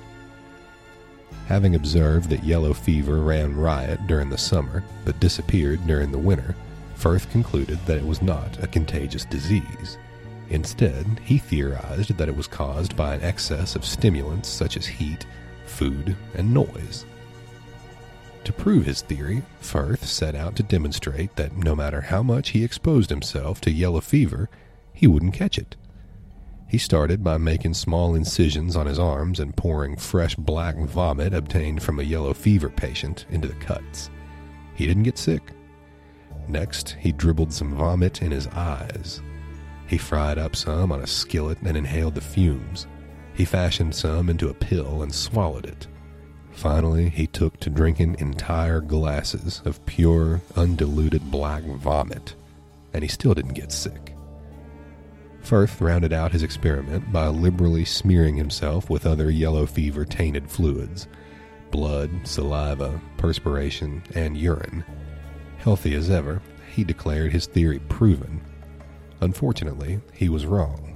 having 1.51 1.75
observed 1.75 2.29
that 2.29 2.45
yellow 2.45 2.73
fever 2.73 3.17
ran 3.17 3.53
riot 3.53 3.99
during 4.07 4.29
the 4.29 4.37
summer 4.37 4.81
but 5.03 5.19
disappeared 5.19 5.85
during 5.85 6.09
the 6.09 6.17
winter, 6.17 6.55
Ffirth 6.97 7.29
concluded 7.29 7.77
that 7.85 7.97
it 7.97 8.05
was 8.05 8.21
not 8.21 8.63
a 8.63 8.67
contagious 8.67 9.25
disease. 9.25 9.97
Instead, 10.49 11.05
he 11.25 11.37
theorized 11.37 12.15
that 12.15 12.29
it 12.29 12.35
was 12.37 12.47
caused 12.47 12.95
by 12.95 13.15
an 13.15 13.21
excess 13.21 13.75
of 13.75 13.83
stimulants 13.83 14.47
such 14.47 14.77
as 14.77 14.85
heat, 14.85 15.25
food, 15.65 16.15
and 16.35 16.53
noise. 16.53 17.05
To 18.51 18.57
prove 18.63 18.85
his 18.85 19.01
theory, 19.01 19.43
Ffirth 19.61 20.03
set 20.03 20.35
out 20.35 20.57
to 20.57 20.63
demonstrate 20.63 21.37
that 21.37 21.55
no 21.55 21.73
matter 21.73 22.01
how 22.01 22.21
much 22.21 22.49
he 22.49 22.65
exposed 22.65 23.09
himself 23.09 23.61
to 23.61 23.71
yellow 23.71 24.01
fever, 24.01 24.49
he 24.91 25.07
wouldn't 25.07 25.35
catch 25.35 25.57
it. 25.57 25.77
He 26.67 26.77
started 26.77 27.23
by 27.23 27.37
making 27.37 27.75
small 27.75 28.13
incisions 28.13 28.75
on 28.75 28.87
his 28.87 28.99
arms 28.99 29.39
and 29.39 29.55
pouring 29.55 29.95
fresh 29.95 30.35
black 30.35 30.75
vomit 30.75 31.33
obtained 31.33 31.81
from 31.81 31.97
a 31.97 32.03
yellow 32.03 32.33
fever 32.33 32.69
patient 32.69 33.25
into 33.29 33.47
the 33.47 33.53
cuts. 33.53 34.09
He 34.75 34.85
didn't 34.85 35.03
get 35.03 35.17
sick. 35.17 35.53
Next, 36.49 36.97
he 36.99 37.13
dribbled 37.13 37.53
some 37.53 37.73
vomit 37.73 38.21
in 38.21 38.31
his 38.31 38.47
eyes. 38.47 39.21
He 39.87 39.97
fried 39.97 40.37
up 40.37 40.57
some 40.57 40.91
on 40.91 40.99
a 40.99 41.07
skillet 41.07 41.59
and 41.61 41.77
inhaled 41.77 42.15
the 42.15 42.21
fumes. 42.21 42.85
He 43.33 43.45
fashioned 43.45 43.95
some 43.95 44.29
into 44.29 44.49
a 44.49 44.53
pill 44.53 45.03
and 45.03 45.15
swallowed 45.15 45.67
it. 45.67 45.87
Finally, 46.53 47.09
he 47.09 47.27
took 47.27 47.59
to 47.59 47.69
drinking 47.69 48.17
entire 48.19 48.81
glasses 48.81 49.61
of 49.65 49.83
pure, 49.85 50.41
undiluted 50.55 51.31
black 51.31 51.63
vomit, 51.63 52.35
and 52.93 53.03
he 53.03 53.07
still 53.07 53.33
didn't 53.33 53.53
get 53.53 53.71
sick. 53.71 54.15
Ffirth 55.43 55.81
rounded 55.81 56.13
out 56.13 56.31
his 56.31 56.43
experiment 56.43 57.11
by 57.11 57.27
liberally 57.27 57.83
smearing 57.83 58.37
himself 58.37 58.89
with 58.89 59.05
other 59.05 59.31
yellow 59.31 59.65
fever 59.65 60.05
tainted 60.05 60.49
fluids 60.49 61.07
blood, 61.71 62.11
saliva, 62.25 62.99
perspiration, 63.17 64.03
and 64.13 64.37
urine. 64.37 64.83
Healthy 65.57 65.95
as 65.95 66.09
ever, 66.09 66.41
he 66.73 66.83
declared 66.83 67.31
his 67.31 67.47
theory 67.47 67.79
proven. 67.87 68.41
Unfortunately, 69.21 70.01
he 70.13 70.27
was 70.27 70.45
wrong. 70.45 70.90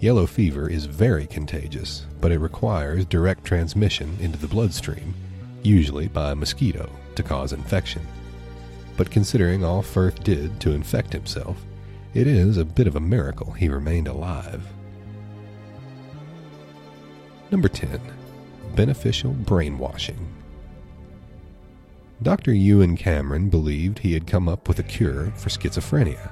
Yellow 0.00 0.26
fever 0.26 0.70
is 0.70 0.86
very 0.86 1.26
contagious, 1.26 2.06
but 2.22 2.32
it 2.32 2.38
requires 2.38 3.04
direct 3.04 3.44
transmission 3.44 4.16
into 4.18 4.38
the 4.38 4.48
bloodstream, 4.48 5.14
usually 5.62 6.08
by 6.08 6.30
a 6.30 6.34
mosquito, 6.34 6.90
to 7.16 7.22
cause 7.22 7.52
infection. 7.52 8.00
But 8.96 9.10
considering 9.10 9.62
all 9.62 9.82
Ffirth 9.82 10.24
did 10.24 10.58
to 10.60 10.72
infect 10.72 11.12
himself, 11.12 11.58
it 12.14 12.26
is 12.26 12.56
a 12.56 12.64
bit 12.64 12.86
of 12.86 12.96
a 12.96 13.00
miracle 13.00 13.52
he 13.52 13.68
remained 13.68 14.08
alive. 14.08 14.66
Number 17.50 17.68
10. 17.68 18.00
Beneficial 18.74 19.32
Brainwashing. 19.32 20.34
Dr. 22.22 22.54
Ewen 22.54 22.96
Cameron 22.96 23.50
believed 23.50 23.98
he 23.98 24.14
had 24.14 24.26
come 24.26 24.48
up 24.48 24.66
with 24.66 24.78
a 24.78 24.82
cure 24.82 25.30
for 25.36 25.50
schizophrenia. 25.50 26.30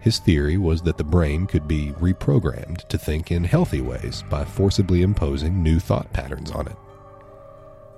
His 0.00 0.18
theory 0.18 0.56
was 0.56 0.82
that 0.82 0.96
the 0.96 1.04
brain 1.04 1.46
could 1.46 1.66
be 1.66 1.92
reprogrammed 1.98 2.86
to 2.88 2.98
think 2.98 3.32
in 3.32 3.44
healthy 3.44 3.80
ways 3.80 4.22
by 4.30 4.44
forcibly 4.44 5.02
imposing 5.02 5.62
new 5.62 5.80
thought 5.80 6.12
patterns 6.12 6.50
on 6.52 6.68
it. 6.68 6.76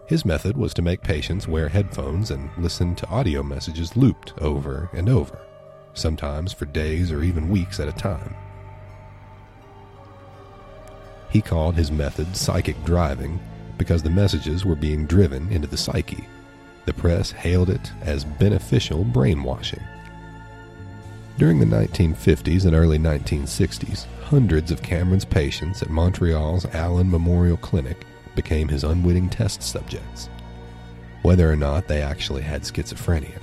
His 0.07 0.25
method 0.25 0.57
was 0.57 0.75
to 0.75 0.83
make 0.83 1.03
patients 1.03 1.47
wear 1.47 1.69
headphones 1.69 2.31
and 2.31 2.51
listen 2.59 2.97
to 2.97 3.09
audio 3.09 3.43
messages 3.43 3.97
looped 3.97 4.33
over 4.41 4.91
and 4.93 5.09
over, 5.09 5.39
sometimes 5.95 6.53
for 6.53 6.65
days 6.65 7.13
or 7.13 7.23
even 7.23 7.49
weeks 7.49 7.79
at 7.79 7.89
a 7.89 7.93
time. 7.93 8.35
He 11.29 11.41
called 11.41 11.77
his 11.77 11.93
method 11.93 12.35
psychic 12.35 12.83
driving 12.85 13.39
because 13.79 14.03
the 14.03 14.11
messages 14.11 14.65
were 14.65 14.75
being 14.75 15.07
driven 15.07 15.51
into 15.53 15.69
the 15.69 15.77
psyche. 15.77 16.27
The 16.87 16.93
press 16.93 17.31
hailed 17.31 17.71
it 17.71 17.93
as 18.01 18.25
beneficial 18.25 19.05
brainwashing. 19.05 19.83
During 21.39 21.59
the 21.59 21.67
1950s 21.67 22.67
and 22.67 22.75
early 22.75 22.99
1960s, 22.99 24.05
hundreds 24.23 24.71
of 24.71 24.83
Cameron's 24.83 25.25
patients 25.25 25.83
at 25.83 25.89
Montreal's 25.89 26.67
Allan 26.67 27.11
Memorial 27.11 27.57
Clinic 27.57 28.05
became 28.35 28.69
his 28.69 28.85
unwitting 28.85 29.31
test 29.31 29.63
subjects, 29.63 30.29
whether 31.23 31.51
or 31.51 31.57
not 31.57 31.89
they 31.89 32.03
actually 32.03 32.43
had 32.43 32.63
schizophrenia. 32.63 33.39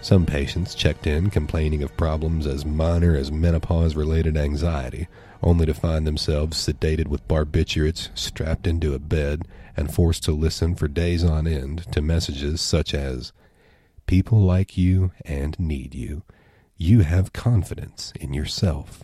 Some 0.00 0.26
patients 0.26 0.74
checked 0.74 1.06
in 1.06 1.30
complaining 1.30 1.82
of 1.82 1.96
problems 1.96 2.46
as 2.46 2.64
minor 2.64 3.16
as 3.16 3.32
menopause 3.32 3.96
related 3.96 4.36
anxiety, 4.36 5.08
only 5.42 5.66
to 5.66 5.74
find 5.74 6.06
themselves 6.06 6.56
sedated 6.56 7.08
with 7.08 7.26
barbiturates, 7.28 8.08
strapped 8.14 8.66
into 8.66 8.94
a 8.94 8.98
bed, 8.98 9.46
and 9.76 9.94
forced 9.94 10.24
to 10.24 10.32
listen 10.32 10.74
for 10.74 10.88
days 10.88 11.22
on 11.24 11.46
end 11.46 11.90
to 11.92 12.02
messages 12.02 12.60
such 12.60 12.92
as, 12.92 13.32
People 14.06 14.40
like 14.40 14.78
you 14.78 15.12
and 15.26 15.58
need 15.60 15.94
you 15.94 16.22
you 16.80 17.00
have 17.00 17.32
confidence 17.32 18.12
in 18.20 18.32
yourself. 18.32 19.02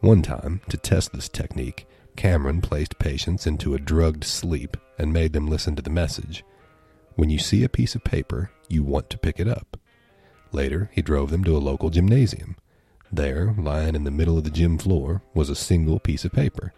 One 0.00 0.22
time, 0.22 0.60
to 0.68 0.76
test 0.76 1.12
this 1.12 1.28
technique, 1.28 1.84
Cameron 2.14 2.60
placed 2.60 3.00
patients 3.00 3.44
into 3.44 3.74
a 3.74 3.80
drugged 3.80 4.22
sleep 4.22 4.76
and 4.98 5.12
made 5.12 5.32
them 5.32 5.48
listen 5.48 5.74
to 5.74 5.82
the 5.82 5.90
message 5.90 6.44
When 7.16 7.28
you 7.28 7.40
see 7.40 7.64
a 7.64 7.68
piece 7.68 7.96
of 7.96 8.04
paper, 8.04 8.52
you 8.68 8.84
want 8.84 9.10
to 9.10 9.18
pick 9.18 9.40
it 9.40 9.48
up. 9.48 9.76
Later, 10.52 10.90
he 10.92 11.02
drove 11.02 11.30
them 11.30 11.42
to 11.42 11.56
a 11.56 11.58
local 11.58 11.90
gymnasium. 11.90 12.56
There, 13.10 13.52
lying 13.58 13.96
in 13.96 14.04
the 14.04 14.10
middle 14.12 14.38
of 14.38 14.44
the 14.44 14.50
gym 14.50 14.78
floor, 14.78 15.22
was 15.34 15.50
a 15.50 15.56
single 15.56 15.98
piece 15.98 16.24
of 16.24 16.30
paper. 16.30 16.72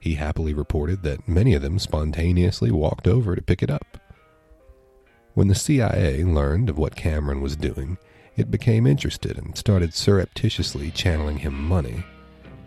He 0.00 0.14
happily 0.14 0.54
reported 0.54 1.02
that 1.02 1.28
many 1.28 1.52
of 1.52 1.60
them 1.60 1.78
spontaneously 1.78 2.70
walked 2.70 3.06
over 3.06 3.36
to 3.36 3.42
pick 3.42 3.62
it 3.62 3.70
up. 3.70 3.98
When 5.34 5.48
the 5.48 5.54
CIA 5.54 6.24
learned 6.24 6.70
of 6.70 6.78
what 6.78 6.96
Cameron 6.96 7.42
was 7.42 7.56
doing, 7.56 7.98
it 8.36 8.50
became 8.50 8.86
interested 8.86 9.38
and 9.38 9.56
started 9.56 9.94
surreptitiously 9.94 10.90
channeling 10.90 11.38
him 11.38 11.54
money. 11.54 12.04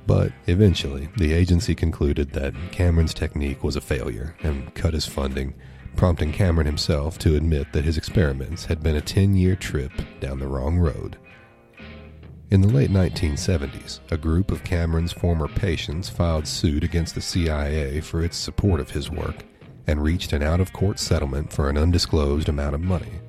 But 0.07 0.31
eventually, 0.47 1.09
the 1.17 1.33
agency 1.33 1.75
concluded 1.75 2.31
that 2.31 2.55
Cameron's 2.71 3.13
technique 3.13 3.63
was 3.63 3.75
a 3.75 3.81
failure 3.81 4.35
and 4.41 4.73
cut 4.73 4.95
his 4.95 5.05
funding, 5.05 5.53
prompting 5.95 6.31
Cameron 6.31 6.65
himself 6.65 7.19
to 7.19 7.35
admit 7.35 7.71
that 7.73 7.85
his 7.85 7.97
experiments 7.97 8.65
had 8.65 8.81
been 8.81 8.95
a 8.95 9.01
10 9.01 9.35
year 9.35 9.55
trip 9.55 9.91
down 10.19 10.39
the 10.39 10.47
wrong 10.47 10.79
road. 10.79 11.17
In 12.49 12.61
the 12.61 12.67
late 12.67 12.89
1970s, 12.89 13.99
a 14.11 14.17
group 14.17 14.49
of 14.49 14.63
Cameron's 14.63 15.11
former 15.11 15.47
patients 15.47 16.09
filed 16.09 16.47
suit 16.47 16.83
against 16.83 17.13
the 17.13 17.21
CIA 17.21 18.01
for 18.01 18.23
its 18.23 18.37
support 18.37 18.79
of 18.79 18.89
his 18.89 19.11
work 19.11 19.45
and 19.85 20.01
reached 20.01 20.33
an 20.33 20.41
out 20.41 20.59
of 20.59 20.73
court 20.73 20.97
settlement 20.97 21.53
for 21.53 21.69
an 21.69 21.77
undisclosed 21.77 22.49
amount 22.49 22.73
of 22.73 22.81
money. 22.81 23.21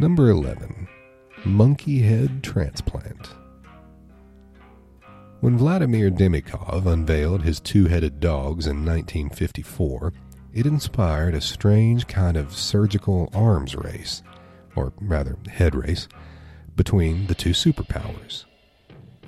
Number 0.00 0.30
11. 0.30 0.88
Monkey 1.44 1.98
Head 2.00 2.42
Transplant. 2.42 3.34
When 5.40 5.58
Vladimir 5.58 6.10
Demikhov 6.10 6.86
unveiled 6.86 7.42
his 7.42 7.60
two 7.60 7.84
headed 7.84 8.18
dogs 8.18 8.66
in 8.66 8.78
1954, 8.78 10.14
it 10.54 10.64
inspired 10.64 11.34
a 11.34 11.40
strange 11.42 12.06
kind 12.06 12.38
of 12.38 12.56
surgical 12.56 13.28
arms 13.34 13.76
race, 13.76 14.22
or 14.74 14.94
rather, 15.02 15.36
head 15.50 15.74
race, 15.74 16.08
between 16.76 17.26
the 17.26 17.34
two 17.34 17.50
superpowers. 17.50 18.46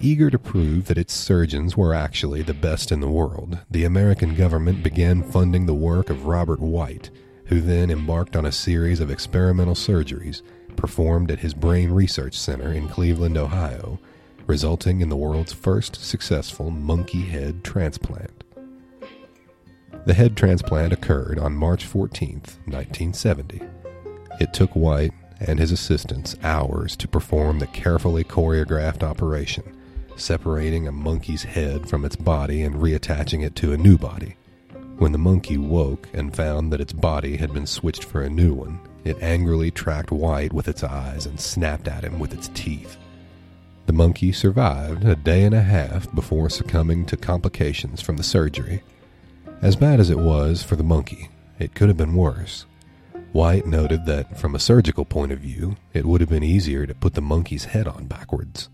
Eager 0.01 0.31
to 0.31 0.39
prove 0.39 0.87
that 0.87 0.97
its 0.97 1.13
surgeons 1.13 1.77
were 1.77 1.93
actually 1.93 2.41
the 2.41 2.55
best 2.55 2.91
in 2.91 3.01
the 3.01 3.11
world, 3.11 3.59
the 3.71 3.85
American 3.85 4.35
government 4.35 4.83
began 4.83 5.23
funding 5.23 5.67
the 5.67 5.75
work 5.75 6.09
of 6.09 6.25
Robert 6.25 6.61
White, 6.61 7.11
who 7.45 7.61
then 7.61 7.91
embarked 7.91 8.37
on 8.37 8.47
a 8.47 8.53
series 8.53 9.01
of 9.01 9.11
experimental 9.11 9.75
surgeries 9.75 10.41
performed 10.77 11.31
at 11.31 11.41
his 11.41 11.55
Brain 11.55 11.91
Research 11.91 12.39
Center 12.39 12.73
in 12.73 12.89
Cleveland, 12.89 13.37
Ohio, 13.37 13.99
resulting 14.47 15.01
in 15.01 15.09
the 15.09 15.17
world's 15.17 15.53
first 15.53 15.97
successful 15.97 16.71
monkey 16.71 17.23
head 17.23 17.65
transplant. 17.65 18.45
The 20.05 20.15
head 20.15 20.37
transplant 20.37 20.93
occurred 20.93 21.39
on 21.39 21.55
March 21.55 21.85
14, 21.85 22.43
1970. 22.67 23.61
It 24.41 24.53
took 24.53 24.75
White 24.75 25.13
and 25.41 25.59
his 25.59 25.71
assistants 25.73 26.37
hours 26.43 26.97
to 26.97 27.09
perform 27.09 27.59
the 27.59 27.67
carefully 27.69 28.25
choreographed 28.25 29.03
operation, 29.03 29.77
separating 30.17 30.89
a 30.89 30.93
monkey's 30.93 31.45
head 31.45 31.89
from 31.89 32.05
its 32.05 32.17
body 32.17 32.63
and 32.63 32.77
reattaching 32.77 33.45
it 33.45 33.55
to 33.57 33.73
a 33.73 33.77
new 33.77 33.97
body. 33.97 34.37
When 35.03 35.11
the 35.11 35.19
monkey 35.19 35.59
woke 35.59 36.09
and 36.15 36.33
found 36.33 36.73
that 36.73 36.81
its 36.81 36.93
body 36.93 37.37
had 37.37 37.53
been 37.53 37.67
switched 37.67 38.05
for 38.05 38.23
a 38.23 38.31
new 38.31 38.55
one, 38.55 38.79
it 39.03 39.21
angrily 39.21 39.69
tracked 39.73 40.13
White 40.13 40.53
with 40.53 40.69
its 40.69 40.85
eyes 40.85 41.27
and 41.27 41.41
snapped 41.41 41.89
at 41.89 42.05
him 42.05 42.21
with 42.21 42.33
its 42.33 42.47
teeth. 42.55 42.97
The 43.87 43.93
monkey 43.93 44.31
survived 44.31 45.05
a 45.05 45.17
day 45.17 45.43
and 45.43 45.57
a 45.57 45.61
half 45.61 46.15
before 46.15 46.49
succumbing 46.49 47.07
to 47.07 47.17
complications 47.17 48.01
from 48.01 48.17
the 48.17 48.23
surgery. 48.23 48.85
As 49.61 49.75
bad 49.75 49.99
as 49.99 50.09
it 50.09 50.21
was 50.21 50.63
for 50.63 50.77
the 50.77 50.85
monkey, 50.85 51.31
it 51.59 51.75
could 51.75 51.89
have 51.89 51.99
been 51.99 52.15
worse. 52.15 52.65
White 53.33 53.67
noted 53.67 54.07
that, 54.07 54.39
from 54.39 54.55
a 54.55 54.61
surgical 54.61 55.05
point 55.05 55.33
of 55.33 55.41
view, 55.41 55.75
it 55.93 56.07
would 56.07 56.21
have 56.21 56.31
been 56.31 56.45
easier 56.45 56.87
to 56.87 56.95
put 56.95 57.15
the 57.15 57.21
monkey's 57.21 57.65
head 57.65 57.89
on 57.89 58.07
backwards. 58.07 58.69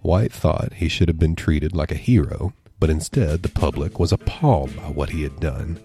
White 0.00 0.32
thought 0.32 0.74
he 0.74 0.88
should 0.88 1.08
have 1.08 1.18
been 1.18 1.34
treated 1.34 1.74
like 1.74 1.90
a 1.90 1.96
hero, 1.96 2.52
but 2.78 2.90
instead 2.90 3.42
the 3.42 3.48
public 3.48 3.98
was 3.98 4.12
appalled 4.12 4.74
by 4.76 4.88
what 4.88 5.10
he 5.10 5.22
had 5.22 5.40
done. 5.40 5.78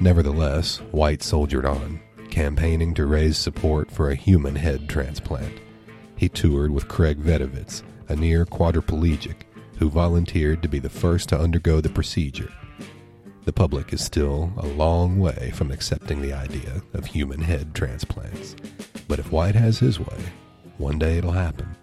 Nevertheless, 0.00 0.78
White 0.92 1.22
soldiered 1.22 1.64
on, 1.64 2.00
campaigning 2.30 2.94
to 2.94 3.06
raise 3.06 3.36
support 3.36 3.90
for 3.90 4.10
a 4.10 4.14
human 4.14 4.56
head 4.56 4.88
transplant. 4.88 5.60
He 6.16 6.28
toured 6.28 6.70
with 6.70 6.88
Craig 6.88 7.18
Vetovitz, 7.18 7.82
a 8.08 8.16
near 8.16 8.44
quadriplegic, 8.44 9.36
who 9.78 9.88
volunteered 9.88 10.62
to 10.62 10.68
be 10.68 10.78
the 10.78 10.90
first 10.90 11.28
to 11.30 11.40
undergo 11.40 11.80
the 11.80 11.88
procedure. 11.88 12.52
The 13.46 13.52
public 13.52 13.92
is 13.92 14.04
still 14.04 14.52
a 14.58 14.66
long 14.66 15.18
way 15.18 15.50
from 15.54 15.70
accepting 15.70 16.20
the 16.20 16.34
idea 16.34 16.82
of 16.92 17.06
human 17.06 17.40
head 17.40 17.74
transplants. 17.74 18.54
But 19.08 19.18
if 19.18 19.32
White 19.32 19.54
has 19.54 19.78
his 19.78 19.98
way, 19.98 20.18
one 20.76 20.98
day 20.98 21.18
it'll 21.18 21.32
happen. 21.32 21.74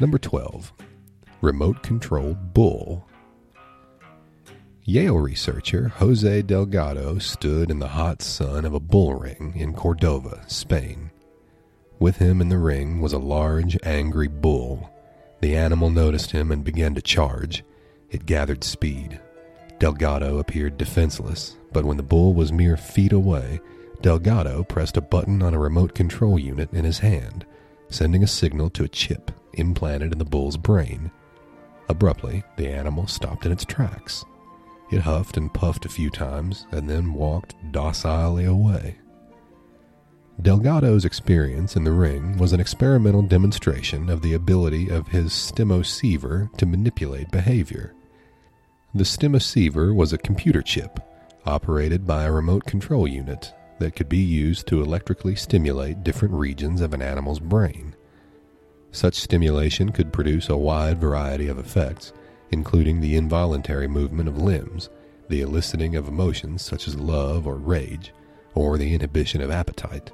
Number 0.00 0.18
12. 0.18 0.72
Remote 1.40 1.82
controlled 1.82 2.52
bull 2.52 3.06
Yale 4.88 5.18
researcher 5.18 5.88
Jose 5.96 6.42
Delgado 6.42 7.18
stood 7.18 7.72
in 7.72 7.80
the 7.80 7.88
hot 7.88 8.22
sun 8.22 8.64
of 8.64 8.72
a 8.72 8.78
bull 8.78 9.14
ring 9.14 9.52
in 9.56 9.72
Cordova, 9.72 10.44
Spain. 10.46 11.10
With 11.98 12.18
him 12.18 12.40
in 12.40 12.50
the 12.50 12.58
ring 12.58 13.00
was 13.00 13.12
a 13.12 13.18
large, 13.18 13.76
angry 13.82 14.28
bull. 14.28 14.90
The 15.40 15.56
animal 15.56 15.90
noticed 15.90 16.30
him 16.30 16.52
and 16.52 16.62
began 16.62 16.94
to 16.94 17.02
charge. 17.02 17.64
It 18.10 18.26
gathered 18.26 18.62
speed. 18.62 19.18
Delgado 19.78 20.38
appeared 20.38 20.78
defenseless, 20.78 21.56
but 21.72 21.84
when 21.84 21.96
the 21.96 22.02
bull 22.02 22.32
was 22.32 22.52
mere 22.52 22.76
feet 22.76 23.12
away, 23.12 23.60
Delgado 24.02 24.62
pressed 24.62 24.96
a 24.96 25.00
button 25.00 25.42
on 25.42 25.52
a 25.52 25.58
remote 25.58 25.94
control 25.94 26.38
unit 26.38 26.72
in 26.72 26.84
his 26.84 27.00
hand, 27.00 27.44
sending 27.88 28.22
a 28.22 28.28
signal 28.28 28.70
to 28.70 28.84
a 28.84 28.88
chip 28.88 29.32
implanted 29.56 30.12
in 30.12 30.18
the 30.18 30.24
bull's 30.24 30.56
brain. 30.56 31.10
Abruptly, 31.88 32.44
the 32.56 32.68
animal 32.68 33.06
stopped 33.06 33.46
in 33.46 33.52
its 33.52 33.64
tracks. 33.64 34.24
It 34.90 35.00
huffed 35.00 35.36
and 35.36 35.52
puffed 35.52 35.84
a 35.84 35.90
few 35.90 36.10
times 36.10 36.66
and 36.70 36.88
then 36.88 37.12
walked 37.12 37.54
docilely 37.72 38.44
away. 38.44 38.96
Delgado's 40.40 41.06
experience 41.06 41.76
in 41.76 41.84
the 41.84 41.92
ring 41.92 42.36
was 42.36 42.52
an 42.52 42.60
experimental 42.60 43.22
demonstration 43.22 44.10
of 44.10 44.20
the 44.20 44.34
ability 44.34 44.90
of 44.90 45.08
his 45.08 45.32
stimoceiver 45.32 46.54
to 46.58 46.66
manipulate 46.66 47.30
behavior. 47.30 47.94
The 48.94 49.04
stimoceiver 49.04 49.94
was 49.94 50.12
a 50.12 50.18
computer 50.18 50.60
chip 50.60 51.00
operated 51.46 52.06
by 52.06 52.24
a 52.24 52.32
remote 52.32 52.66
control 52.66 53.08
unit 53.08 53.54
that 53.78 53.96
could 53.96 54.08
be 54.08 54.18
used 54.18 54.66
to 54.66 54.82
electrically 54.82 55.36
stimulate 55.36 56.04
different 56.04 56.34
regions 56.34 56.82
of 56.82 56.92
an 56.92 57.00
animal's 57.00 57.40
brain. 57.40 57.95
Such 58.96 59.20
stimulation 59.20 59.92
could 59.92 60.10
produce 60.10 60.48
a 60.48 60.56
wide 60.56 60.98
variety 60.98 61.48
of 61.48 61.58
effects, 61.58 62.14
including 62.50 62.98
the 62.98 63.14
involuntary 63.14 63.86
movement 63.86 64.26
of 64.26 64.40
limbs, 64.40 64.88
the 65.28 65.42
eliciting 65.42 65.96
of 65.96 66.08
emotions 66.08 66.62
such 66.62 66.88
as 66.88 66.98
love 66.98 67.46
or 67.46 67.56
rage, 67.56 68.14
or 68.54 68.78
the 68.78 68.94
inhibition 68.94 69.42
of 69.42 69.50
appetite. 69.50 70.12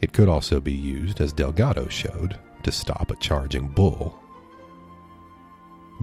It 0.00 0.12
could 0.12 0.28
also 0.28 0.60
be 0.60 0.72
used, 0.72 1.20
as 1.20 1.32
Delgado 1.32 1.88
showed, 1.88 2.38
to 2.62 2.70
stop 2.70 3.10
a 3.10 3.16
charging 3.16 3.66
bull. 3.66 4.16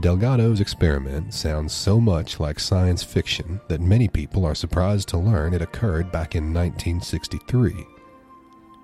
Delgado's 0.01 0.59
experiment 0.59 1.33
sounds 1.33 1.71
so 1.71 2.01
much 2.01 2.41
like 2.41 2.59
science 2.59 3.03
fiction 3.03 3.61
that 3.69 3.79
many 3.79 4.09
people 4.09 4.43
are 4.43 4.53
surprised 4.53 5.07
to 5.07 5.17
learn 5.17 5.53
it 5.53 5.61
occurred 5.61 6.11
back 6.11 6.35
in 6.35 6.53
1963. 6.53 7.87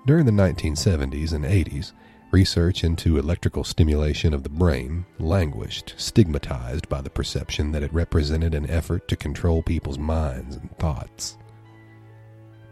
During 0.06 0.24
the 0.24 0.32
1970s 0.32 1.34
and 1.34 1.44
80s, 1.44 1.92
research 2.32 2.82
into 2.82 3.18
electrical 3.18 3.62
stimulation 3.62 4.32
of 4.32 4.42
the 4.42 4.48
brain 4.48 5.04
languished, 5.18 5.94
stigmatized 5.98 6.88
by 6.88 7.00
the 7.00 7.10
perception 7.10 7.70
that 7.72 7.82
it 7.82 7.92
represented 7.92 8.54
an 8.54 8.68
effort 8.70 9.06
to 9.06 9.16
control 9.16 9.62
people's 9.62 9.98
minds 9.98 10.56
and 10.56 10.76
thoughts. 10.78 11.36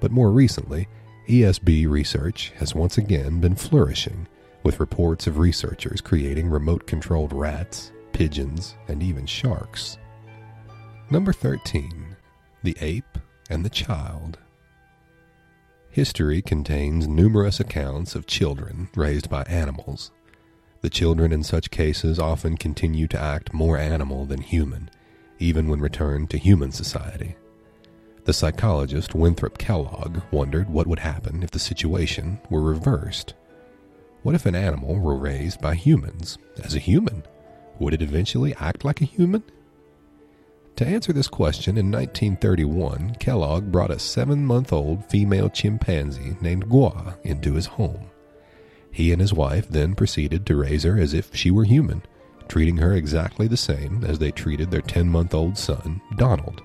But 0.01 0.11
more 0.11 0.31
recently, 0.31 0.89
ESB 1.29 1.89
research 1.89 2.53
has 2.57 2.75
once 2.75 2.97
again 2.99 3.41
been 3.41 3.55
flourishing, 3.55 4.27
with 4.63 4.81
reports 4.81 5.27
of 5.27 5.39
researchers 5.39 6.01
creating 6.01 6.49
remote 6.49 6.87
controlled 6.87 7.33
rats, 7.33 7.93
pigeons, 8.13 8.75
and 8.89 9.03
even 9.03 9.27
sharks. 9.27 9.99
Number 11.11 11.33
13 11.33 12.17
The 12.63 12.77
Ape 12.81 13.19
and 13.51 13.65
the 13.65 13.71
Child. 13.71 14.39
History 15.93 16.41
contains 16.41 17.09
numerous 17.09 17.59
accounts 17.59 18.15
of 18.15 18.29
children 18.29 18.89
raised 18.95 19.29
by 19.29 19.43
animals. 19.43 20.13
The 20.83 20.89
children 20.89 21.33
in 21.33 21.43
such 21.43 21.73
cases 21.73 22.17
often 22.21 22.57
continue 22.57 23.09
to 23.09 23.21
act 23.21 23.53
more 23.53 23.77
animal 23.77 24.25
than 24.25 24.41
human, 24.41 24.89
even 25.41 25.67
when 25.67 25.81
returned 25.81 26.31
to 26.31 26.39
human 26.39 26.71
society. 26.71 27.35
The 28.25 28.33
psychologist 28.33 29.17
Winthrop 29.17 29.59
Kellogg 29.59 30.23
wondered 30.31 30.71
what 30.71 30.87
would 30.87 31.01
happen 31.01 31.43
if 31.43 31.51
the 31.51 31.59
situation 31.59 32.39
were 32.49 32.63
reversed. 32.63 33.35
What 34.23 34.37
if 34.37 34.47
an 34.47 34.55
animal 34.55 34.95
were 34.95 35.17
raised 35.17 35.61
by 35.61 35.75
humans 35.75 36.39
as 36.63 36.77
a 36.77 36.79
human? 36.79 37.25
Would 37.81 37.95
it 37.95 38.03
eventually 38.03 38.55
act 38.61 38.85
like 38.85 39.01
a 39.01 39.07
human? 39.07 39.43
To 40.81 40.87
answer 40.87 41.13
this 41.13 41.29
question, 41.29 41.77
in 41.77 41.93
1931, 41.93 43.17
Kellogg 43.21 43.71
brought 43.71 43.91
a 43.91 43.99
seven 43.99 44.47
month 44.47 44.73
old 44.73 45.05
female 45.11 45.51
chimpanzee 45.51 46.39
named 46.41 46.71
Gua 46.71 47.19
into 47.23 47.53
his 47.53 47.67
home. 47.67 48.07
He 48.91 49.13
and 49.13 49.21
his 49.21 49.35
wife 49.35 49.69
then 49.69 49.95
proceeded 49.95 50.47
to 50.47 50.57
raise 50.57 50.85
her 50.85 50.99
as 50.99 51.13
if 51.13 51.37
she 51.37 51.51
were 51.51 51.65
human, 51.65 52.03
treating 52.49 52.79
her 52.79 52.95
exactly 52.95 53.47
the 53.47 53.59
same 53.59 54.05
as 54.05 54.19
they 54.19 54.31
treated 54.31 54.71
their 54.71 54.81
10 54.81 55.07
month 55.07 55.35
old 55.35 55.59
son, 55.59 56.01
Donald. 56.17 56.63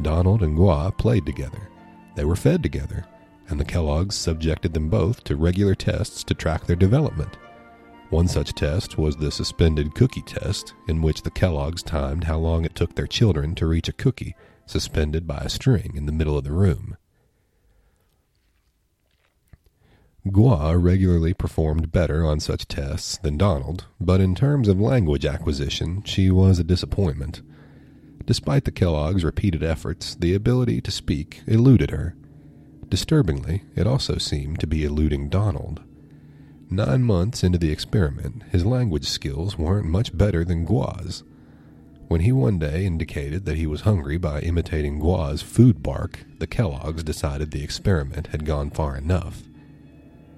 Donald 0.00 0.42
and 0.42 0.56
Gua 0.56 0.90
played 0.96 1.26
together. 1.26 1.68
They 2.16 2.24
were 2.24 2.34
fed 2.34 2.62
together, 2.62 3.04
and 3.50 3.60
the 3.60 3.64
Kellogg's 3.66 4.16
subjected 4.16 4.72
them 4.72 4.88
both 4.88 5.22
to 5.24 5.36
regular 5.36 5.74
tests 5.74 6.24
to 6.24 6.34
track 6.34 6.64
their 6.64 6.76
development. 6.76 7.36
One 8.10 8.26
such 8.26 8.54
test 8.54 8.96
was 8.96 9.16
the 9.16 9.30
suspended 9.30 9.94
cookie 9.94 10.22
test, 10.22 10.72
in 10.88 11.02
which 11.02 11.22
the 11.22 11.30
Kellogg's 11.30 11.82
timed 11.82 12.24
how 12.24 12.38
long 12.38 12.64
it 12.64 12.74
took 12.74 12.94
their 12.94 13.06
children 13.06 13.54
to 13.56 13.66
reach 13.66 13.88
a 13.88 13.92
cookie 13.92 14.34
suspended 14.64 15.26
by 15.26 15.38
a 15.38 15.48
string 15.48 15.92
in 15.94 16.06
the 16.06 16.12
middle 16.12 16.36
of 16.36 16.44
the 16.44 16.52
room. 16.52 16.96
Gua 20.30 20.76
regularly 20.76 21.34
performed 21.34 21.92
better 21.92 22.24
on 22.24 22.40
such 22.40 22.66
tests 22.66 23.18
than 23.18 23.36
Donald, 23.36 23.86
but 24.00 24.20
in 24.20 24.34
terms 24.34 24.68
of 24.68 24.80
language 24.80 25.24
acquisition, 25.24 26.02
she 26.04 26.30
was 26.30 26.58
a 26.58 26.64
disappointment. 26.64 27.42
Despite 28.24 28.64
the 28.64 28.70
Kellogg's 28.70 29.24
repeated 29.24 29.62
efforts, 29.62 30.14
the 30.14 30.34
ability 30.34 30.80
to 30.82 30.90
speak 30.90 31.42
eluded 31.46 31.90
her. 31.90 32.14
Disturbingly, 32.88 33.64
it 33.74 33.86
also 33.86 34.18
seemed 34.18 34.60
to 34.60 34.66
be 34.66 34.84
eluding 34.84 35.28
Donald. 35.28 35.82
Nine 36.70 37.02
months 37.02 37.42
into 37.42 37.56
the 37.56 37.70
experiment, 37.70 38.42
his 38.50 38.66
language 38.66 39.08
skills 39.08 39.56
weren't 39.56 39.86
much 39.86 40.16
better 40.16 40.44
than 40.44 40.66
Gua's. 40.66 41.22
When 42.08 42.20
he 42.20 42.30
one 42.30 42.58
day 42.58 42.84
indicated 42.84 43.46
that 43.46 43.56
he 43.56 43.66
was 43.66 43.82
hungry 43.82 44.18
by 44.18 44.40
imitating 44.40 44.98
Gua's 44.98 45.40
food 45.40 45.82
bark, 45.82 46.26
the 46.38 46.46
Kellogg's 46.46 47.02
decided 47.02 47.50
the 47.50 47.64
experiment 47.64 48.28
had 48.28 48.44
gone 48.44 48.70
far 48.70 48.96
enough. 48.98 49.44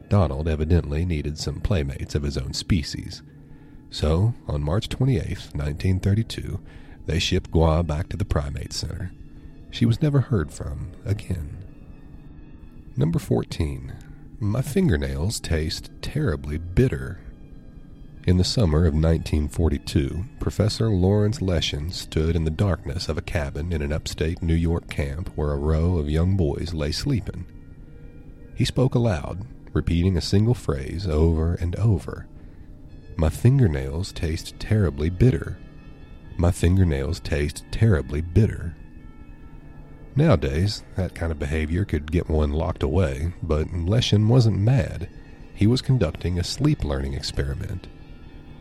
Donald 0.09 0.47
evidently 0.47 1.05
needed 1.05 1.37
some 1.37 1.61
playmates 1.61 2.15
of 2.15 2.23
his 2.23 2.39
own 2.39 2.53
species. 2.53 3.23
So, 3.91 4.35
on 4.47 4.63
March 4.63 4.89
28, 4.89 5.27
1932, 5.27 6.61
they 7.07 7.19
shipped 7.19 7.51
Gua 7.51 7.83
back 7.83 8.09
to 8.09 8.17
the 8.17 8.25
Primate 8.25 8.73
Center. 8.73 9.11
She 9.73 9.85
was 9.85 10.01
never 10.01 10.21
heard 10.21 10.53
from 10.53 10.93
again. 11.05 11.57
Number 12.97 13.19
14. 13.19 13.95
My 14.43 14.63
fingernails 14.63 15.39
taste 15.39 15.91
terribly 16.01 16.57
bitter. 16.57 17.21
In 18.27 18.39
the 18.39 18.43
summer 18.43 18.87
of 18.87 18.95
1942, 18.95 20.25
Professor 20.41 20.89
Lawrence 20.89 21.41
LeShan 21.41 21.93
stood 21.93 22.35
in 22.35 22.45
the 22.45 22.51
darkness 22.51 23.11
of 23.11 23.19
a 23.19 23.23
cabin 23.23 23.71
in 23.71 23.83
an 23.83 23.93
upstate 23.93 24.43
New 24.43 24.55
York 24.55 24.89
camp 24.89 25.29
where 25.37 25.53
a 25.53 25.59
row 25.59 25.99
of 25.99 26.09
young 26.09 26.39
boys 26.39 26.73
lay 26.73 26.91
sleeping. 26.91 27.45
He 28.55 28.65
spoke 28.65 28.95
aloud, 28.95 29.47
repeating 29.75 30.17
a 30.17 30.23
single 30.23 30.55
phrase 30.55 31.07
over 31.07 31.53
and 31.57 31.77
over. 31.77 32.27
My 33.17 33.29
fingernails 33.29 34.11
taste 34.11 34.59
terribly 34.59 35.11
bitter. 35.11 35.59
My 36.39 36.51
fingernails 36.51 37.21
taste 37.21 37.67
terribly 37.71 38.23
bitter. 38.23 38.75
Nowadays, 40.17 40.83
that 40.97 41.15
kind 41.15 41.31
of 41.31 41.39
behavior 41.39 41.85
could 41.85 42.11
get 42.11 42.29
one 42.29 42.53
locked 42.53 42.83
away, 42.83 43.33
but 43.43 43.69
LeShan 43.69 44.27
wasn't 44.27 44.59
mad. 44.59 45.09
He 45.55 45.67
was 45.67 45.83
conducting 45.83 46.39
a 46.39 46.45
sleep 46.45 46.85
learning 46.85 47.15
experiment. 47.15 47.87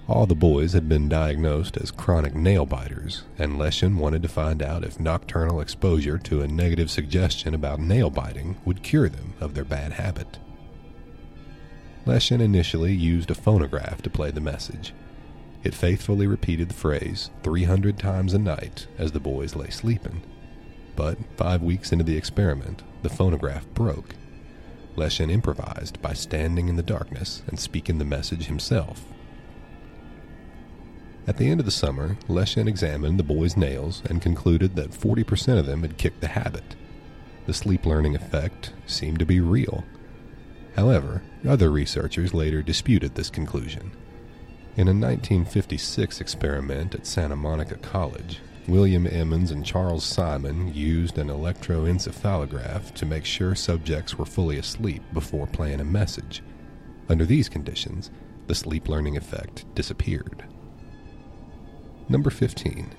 All 0.08 0.26
the 0.26 0.36
boys 0.36 0.74
had 0.74 0.90
been 0.90 1.08
diagnosed 1.08 1.78
as 1.78 1.92
chronic 1.92 2.34
nail 2.34 2.66
biters, 2.66 3.24
and 3.38 3.54
LeShan 3.54 3.98
wanted 3.98 4.24
to 4.24 4.28
find 4.28 4.62
out 4.62 4.84
if 4.84 5.00
nocturnal 5.00 5.62
exposure 5.62 6.18
to 6.18 6.42
a 6.42 6.48
negative 6.48 6.90
suggestion 6.90 7.54
about 7.54 7.80
nail 7.80 8.10
biting 8.10 8.58
would 8.66 8.84
cure 8.84 9.08
them 9.08 9.34
of 9.40 9.54
their 9.54 9.64
bad 9.64 9.94
habit. 9.94 10.40
LeShan 12.06 12.42
initially 12.42 12.94
used 12.94 13.30
a 13.30 13.36
phonograph 13.36 14.02
to 14.02 14.10
play 14.10 14.32
the 14.32 14.42
message. 14.42 14.94
It 15.64 15.76
faithfully 15.76 16.26
repeated 16.26 16.70
the 16.70 16.74
phrase 16.74 17.30
300 17.44 18.00
times 18.00 18.34
a 18.34 18.40
night 18.40 18.88
as 18.98 19.12
the 19.12 19.20
boys 19.20 19.56
lay 19.56 19.70
sleeping. 19.70 20.24
But 21.00 21.18
five 21.38 21.64
weeks 21.64 21.94
into 21.94 22.04
the 22.04 22.18
experiment, 22.18 22.84
the 23.04 23.10
phonograph 23.10 23.66
broke. 23.74 24.16
LeShan 24.98 25.32
improvised 25.32 26.02
by 26.02 26.12
standing 26.12 26.68
in 26.68 26.76
the 26.76 26.84
darkness 26.84 27.42
and 27.48 27.58
speaking 27.58 28.00
the 28.00 28.04
message 28.04 28.48
himself. 28.48 29.06
At 31.26 31.38
the 31.38 31.50
end 31.50 31.62
of 31.62 31.66
the 31.66 31.72
summer, 31.72 32.18
LeShan 32.28 32.68
examined 32.68 33.18
the 33.18 33.24
boys' 33.24 33.56
nails 33.56 34.04
and 34.10 34.22
concluded 34.22 34.76
that 34.76 34.92
40% 34.92 35.58
of 35.58 35.66
them 35.66 35.84
had 35.84 35.98
kicked 35.98 36.20
the 36.20 36.28
habit. 36.28 36.76
The 37.46 37.54
sleep 37.54 37.86
learning 37.86 38.18
effect 38.18 38.74
seemed 38.86 39.20
to 39.20 39.26
be 39.26 39.40
real. 39.40 39.86
However, 40.76 41.22
other 41.48 41.72
researchers 41.72 42.34
later 42.34 42.62
disputed 42.62 43.16
this 43.16 43.30
conclusion. 43.30 43.94
In 44.76 44.90
a 44.90 44.92
1956 44.92 46.20
experiment 46.20 46.94
at 46.94 47.08
Santa 47.08 47.38
Monica 47.38 47.78
College, 47.78 48.42
William 48.70 49.08
Emmons 49.08 49.50
and 49.50 49.66
Charles 49.66 50.04
Simon 50.04 50.72
used 50.74 51.18
an 51.18 51.28
electroencephalograph 51.28 52.94
to 52.94 53.06
make 53.06 53.26
sure 53.26 53.56
subjects 53.56 54.16
were 54.16 54.26
fully 54.26 54.60
asleep 54.60 55.02
before 55.12 55.48
playing 55.48 55.80
a 55.80 55.86
message. 55.86 56.44
Under 57.10 57.26
these 57.26 57.50
conditions, 57.50 58.12
the 58.46 58.54
sleep 58.54 58.88
learning 58.88 59.18
effect 59.18 59.66
disappeared. 59.74 60.44
Number 62.08 62.30
15. 62.30 62.92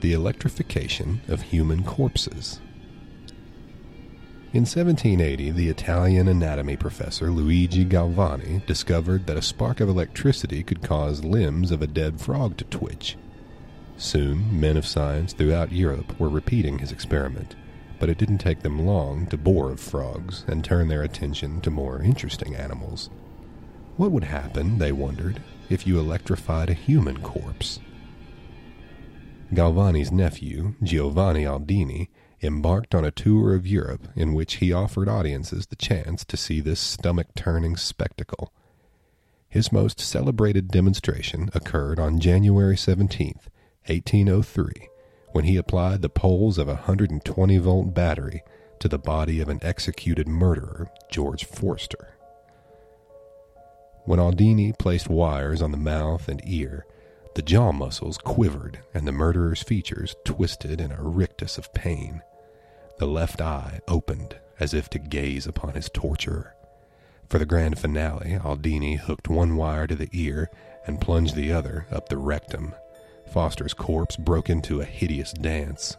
The 0.00 0.12
electrification 0.12 1.20
of 1.26 1.42
human 1.42 1.82
corpses. 1.82 2.60
In 4.52 4.62
1780, 4.62 5.50
the 5.50 5.68
Italian 5.68 6.28
anatomy 6.28 6.76
professor 6.76 7.30
Luigi 7.32 7.84
Galvani 7.84 8.64
discovered 8.66 9.26
that 9.26 9.36
a 9.36 9.42
spark 9.42 9.80
of 9.80 9.88
electricity 9.88 10.62
could 10.62 10.82
cause 10.82 11.24
limbs 11.24 11.72
of 11.72 11.82
a 11.82 11.88
dead 11.88 12.20
frog 12.20 12.56
to 12.58 12.64
twitch. 12.64 13.16
Soon, 13.96 14.60
men 14.60 14.76
of 14.76 14.86
science 14.86 15.32
throughout 15.32 15.72
Europe 15.72 16.18
were 16.18 16.28
repeating 16.28 16.78
his 16.78 16.92
experiment, 16.92 17.54
but 18.00 18.08
it 18.08 18.18
didn't 18.18 18.38
take 18.38 18.60
them 18.60 18.84
long 18.84 19.26
to 19.26 19.36
bore 19.36 19.70
of 19.70 19.80
frogs 19.80 20.44
and 20.48 20.64
turn 20.64 20.88
their 20.88 21.02
attention 21.02 21.60
to 21.60 21.70
more 21.70 22.02
interesting 22.02 22.54
animals. 22.54 23.10
What 23.96 24.10
would 24.10 24.24
happen, 24.24 24.78
they 24.78 24.92
wondered, 24.92 25.42
if 25.68 25.86
you 25.86 26.00
electrified 26.00 26.70
a 26.70 26.74
human 26.74 27.22
corpse? 27.22 27.78
Galvani's 29.54 30.10
nephew, 30.10 30.74
Giovanni 30.82 31.44
Aldini, 31.44 32.08
embarked 32.42 32.94
on 32.94 33.04
a 33.04 33.10
tour 33.10 33.54
of 33.54 33.66
Europe 33.66 34.08
in 34.16 34.32
which 34.32 34.54
he 34.54 34.72
offered 34.72 35.08
audiences 35.08 35.66
the 35.66 35.76
chance 35.76 36.24
to 36.24 36.36
see 36.36 36.60
this 36.60 36.80
stomach 36.80 37.28
turning 37.36 37.76
spectacle. 37.76 38.52
His 39.48 39.70
most 39.70 40.00
celebrated 40.00 40.68
demonstration 40.68 41.50
occurred 41.54 42.00
on 42.00 42.18
January 42.18 42.76
17, 42.76 43.38
1803, 43.86 44.88
when 45.32 45.44
he 45.44 45.56
applied 45.56 46.02
the 46.02 46.08
poles 46.08 46.58
of 46.58 46.68
a 46.68 46.74
120 46.74 47.58
volt 47.58 47.94
battery 47.94 48.42
to 48.78 48.88
the 48.88 48.98
body 48.98 49.40
of 49.40 49.48
an 49.48 49.60
executed 49.62 50.26
murderer, 50.26 50.90
George 51.10 51.44
Forster. 51.44 52.16
When 54.04 54.18
Aldini 54.18 54.76
placed 54.76 55.08
wires 55.08 55.62
on 55.62 55.70
the 55.70 55.76
mouth 55.76 56.28
and 56.28 56.40
ear, 56.44 56.84
the 57.34 57.42
jaw 57.42 57.72
muscles 57.72 58.18
quivered 58.18 58.80
and 58.92 59.06
the 59.06 59.12
murderer's 59.12 59.62
features 59.62 60.16
twisted 60.24 60.80
in 60.80 60.92
a 60.92 61.02
rictus 61.02 61.56
of 61.56 61.72
pain. 61.72 62.22
The 62.98 63.06
left 63.06 63.40
eye 63.40 63.80
opened 63.88 64.36
as 64.58 64.74
if 64.74 64.90
to 64.90 64.98
gaze 64.98 65.46
upon 65.46 65.74
his 65.74 65.88
torturer. 65.88 66.54
For 67.28 67.38
the 67.38 67.46
grand 67.46 67.78
finale, 67.78 68.38
Aldini 68.38 68.98
hooked 68.98 69.28
one 69.28 69.56
wire 69.56 69.86
to 69.86 69.94
the 69.94 70.10
ear 70.12 70.50
and 70.86 71.00
plunged 71.00 71.34
the 71.34 71.52
other 71.52 71.86
up 71.90 72.08
the 72.08 72.18
rectum. 72.18 72.74
Forster's 73.32 73.74
corpse 73.74 74.16
broke 74.16 74.50
into 74.50 74.80
a 74.80 74.84
hideous 74.84 75.32
dance. 75.32 75.96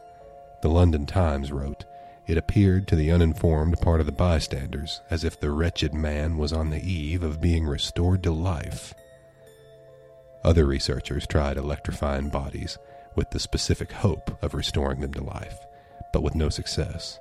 The 0.62 0.70
London 0.70 1.06
Times 1.06 1.52
wrote, 1.52 1.86
It 2.28 2.38
appeared 2.38 2.88
to 2.88 2.96
the 2.96 3.12
uninformed 3.12 3.80
part 3.82 4.00
of 4.00 4.06
the 4.06 4.12
bystanders 4.12 5.02
as 5.10 5.24
if 5.24 5.40
the 5.40 5.52
wretched 5.52 5.94
man 5.94 6.38
was 6.38 6.54
on 6.54 6.70
the 6.70 6.82
eve 6.82 7.24
of 7.24 7.42
being 7.42 7.66
restored 7.66 8.24
to 8.24 8.32
life. 8.32 8.94
Other 10.44 10.66
researchers 10.66 11.28
tried 11.28 11.58
electrifying 11.58 12.30
bodies 12.30 12.78
with 13.16 13.32
the 13.32 13.40
specific 13.40 13.92
hope 13.92 14.38
of 14.44 14.54
restoring 14.54 15.02
them 15.02 15.14
to 15.14 15.24
life 15.24 15.66
but 16.14 16.24
with 16.24 16.36
no 16.36 16.48
success. 16.48 17.20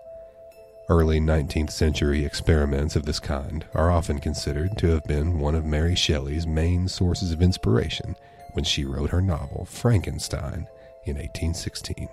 Early 0.88 1.18
19th 1.18 1.70
century 1.70 2.24
experiments 2.24 2.94
of 2.94 3.06
this 3.06 3.18
kind 3.18 3.64
are 3.74 3.90
often 3.90 4.20
considered 4.20 4.76
to 4.78 4.88
have 4.88 5.04
been 5.04 5.40
one 5.40 5.54
of 5.54 5.64
Mary 5.64 5.96
Shelley's 5.96 6.46
main 6.46 6.86
sources 6.86 7.32
of 7.32 7.42
inspiration 7.42 8.14
when 8.52 8.64
she 8.64 8.84
wrote 8.84 9.10
her 9.10 9.22
novel 9.22 9.64
Frankenstein 9.64 10.66
in 11.04 11.16
1816. 11.16 12.08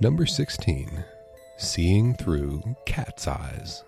Number 0.00 0.26
16 0.26 1.04
Seeing 1.56 2.14
Through 2.14 2.76
Cat's 2.84 3.28
Eyes. 3.28 3.84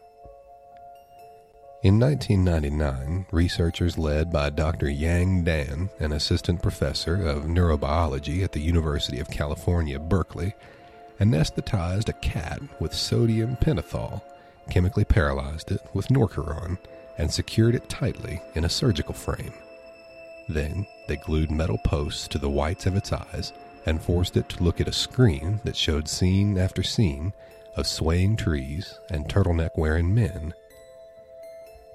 In 1.83 2.01
1999, 2.01 3.27
researchers 3.31 3.99
led 3.99 4.33
by 4.33 4.51
Dr. 4.51 4.89
Yang 4.89 5.45
Dan, 5.45 5.91
an 5.99 6.13
assistant 6.13 6.63
professor 6.63 7.15
of 7.27 7.45
neurobiology 7.45 8.43
at 8.43 8.53
the 8.53 8.61
University 8.61 9.21
of 9.21 9.31
California, 9.31 9.99
Berkeley, 9.99 10.55
anesthetized 11.21 12.09
a 12.09 12.13
cat 12.15 12.61
with 12.81 12.95
sodium 12.95 13.57
pentothal, 13.57 14.23
chemically 14.71 15.05
paralyzed 15.05 15.71
it 15.71 15.81
with 15.93 16.09
Norcuron, 16.09 16.79
and 17.19 17.33
secured 17.33 17.75
it 17.75 17.89
tightly 17.89 18.41
in 18.55 18.65
a 18.65 18.69
surgical 18.69 19.15
frame. 19.15 19.55
Then 20.49 20.87
they 21.07 21.17
glued 21.17 21.51
metal 21.51 21.79
posts 21.79 22.29
to 22.29 22.39
the 22.39 22.51
whites 22.51 22.87
of 22.87 22.97
its 22.97 23.13
eyes 23.13 23.53
and 23.85 24.03
forced 24.03 24.37
it 24.37 24.49
to 24.49 24.63
look 24.63 24.81
at 24.81 24.89
a 24.89 24.93
screen 24.93 25.61
that 25.65 25.77
showed 25.77 26.09
scene 26.09 26.59
after 26.59 26.83
scene 26.83 27.33
of 27.77 27.87
swaying 27.87 28.37
trees 28.37 28.99
and 29.11 29.29
turtleneck 29.29 29.77
wearing 29.77 30.15
men. 30.15 30.53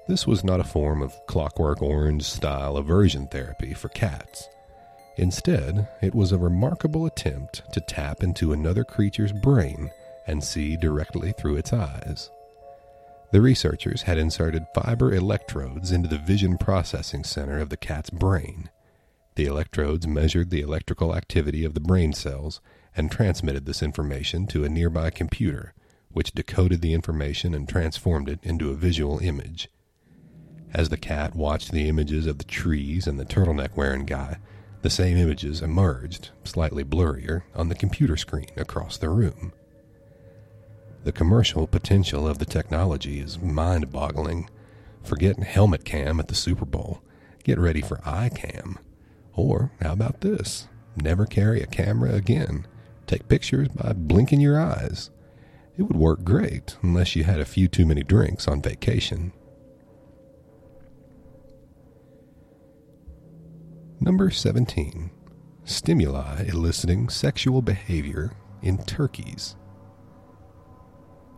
This 0.08 0.26
was 0.26 0.42
not 0.42 0.60
a 0.60 0.64
form 0.64 1.02
of 1.02 1.14
clockwork 1.26 1.80
orange 1.82 2.24
style 2.24 2.76
aversion 2.76 3.28
therapy 3.28 3.74
for 3.74 3.88
cats. 3.88 4.48
Instead, 5.16 5.88
it 6.00 6.14
was 6.14 6.32
a 6.32 6.38
remarkable 6.38 7.06
attempt 7.06 7.62
to 7.72 7.80
tap 7.80 8.22
into 8.22 8.52
another 8.52 8.84
creature's 8.84 9.32
brain 9.32 9.90
and 10.26 10.42
see 10.42 10.76
directly 10.76 11.32
through 11.32 11.56
its 11.56 11.72
eyes. 11.72 12.30
The 13.30 13.40
researchers 13.40 14.02
had 14.02 14.18
inserted 14.18 14.66
fiber 14.74 15.14
electrodes 15.14 15.92
into 15.92 16.08
the 16.08 16.18
vision 16.18 16.58
processing 16.58 17.24
center 17.24 17.58
of 17.58 17.68
the 17.68 17.76
cat's 17.76 18.10
brain. 18.10 18.70
The 19.34 19.46
electrodes 19.46 20.06
measured 20.06 20.50
the 20.50 20.60
electrical 20.60 21.14
activity 21.14 21.64
of 21.64 21.74
the 21.74 21.80
brain 21.80 22.12
cells 22.12 22.60
and 22.94 23.10
transmitted 23.10 23.64
this 23.64 23.82
information 23.82 24.46
to 24.48 24.64
a 24.64 24.68
nearby 24.68 25.10
computer, 25.10 25.72
which 26.10 26.32
decoded 26.32 26.82
the 26.82 26.92
information 26.92 27.54
and 27.54 27.68
transformed 27.68 28.28
it 28.28 28.40
into 28.42 28.70
a 28.70 28.76
visual 28.76 29.18
image. 29.20 29.68
As 30.74 30.90
the 30.90 30.98
cat 30.98 31.34
watched 31.34 31.72
the 31.72 31.88
images 31.88 32.26
of 32.26 32.38
the 32.38 32.44
trees 32.44 33.06
and 33.06 33.18
the 33.18 33.24
turtleneck 33.24 33.76
wearing 33.76 34.04
guy, 34.04 34.36
the 34.82 34.90
same 34.90 35.16
images 35.16 35.62
emerged, 35.62 36.30
slightly 36.44 36.84
blurrier, 36.84 37.42
on 37.54 37.68
the 37.68 37.74
computer 37.74 38.16
screen 38.16 38.48
across 38.56 38.98
the 38.98 39.08
room. 39.08 39.52
The 41.04 41.12
commercial 41.12 41.66
potential 41.66 42.28
of 42.28 42.38
the 42.38 42.44
technology 42.44 43.20
is 43.20 43.40
mind 43.40 43.90
boggling. 43.90 44.48
Forget 45.02 45.38
helmet 45.38 45.84
cam 45.84 46.20
at 46.20 46.28
the 46.28 46.34
Super 46.34 46.64
Bowl. 46.64 47.02
Get 47.44 47.58
ready 47.58 47.80
for 47.80 47.96
iCam. 47.98 48.76
Or, 49.34 49.72
how 49.80 49.92
about 49.92 50.20
this? 50.20 50.68
Never 50.96 51.26
carry 51.26 51.62
a 51.62 51.66
camera 51.66 52.12
again. 52.12 52.66
Take 53.06 53.28
pictures 53.28 53.68
by 53.68 53.92
blinking 53.94 54.40
your 54.40 54.60
eyes. 54.60 55.10
It 55.76 55.82
would 55.82 55.96
work 55.96 56.24
great 56.24 56.76
unless 56.82 57.16
you 57.16 57.24
had 57.24 57.40
a 57.40 57.46
few 57.46 57.66
too 57.66 57.86
many 57.86 58.02
drinks 58.02 58.46
on 58.46 58.60
vacation. 58.60 59.32
Number 64.00 64.30
17. 64.30 65.10
Stimuli 65.64 66.44
eliciting 66.48 67.08
sexual 67.08 67.62
behavior 67.62 68.32
in 68.60 68.78
turkeys. 68.84 69.56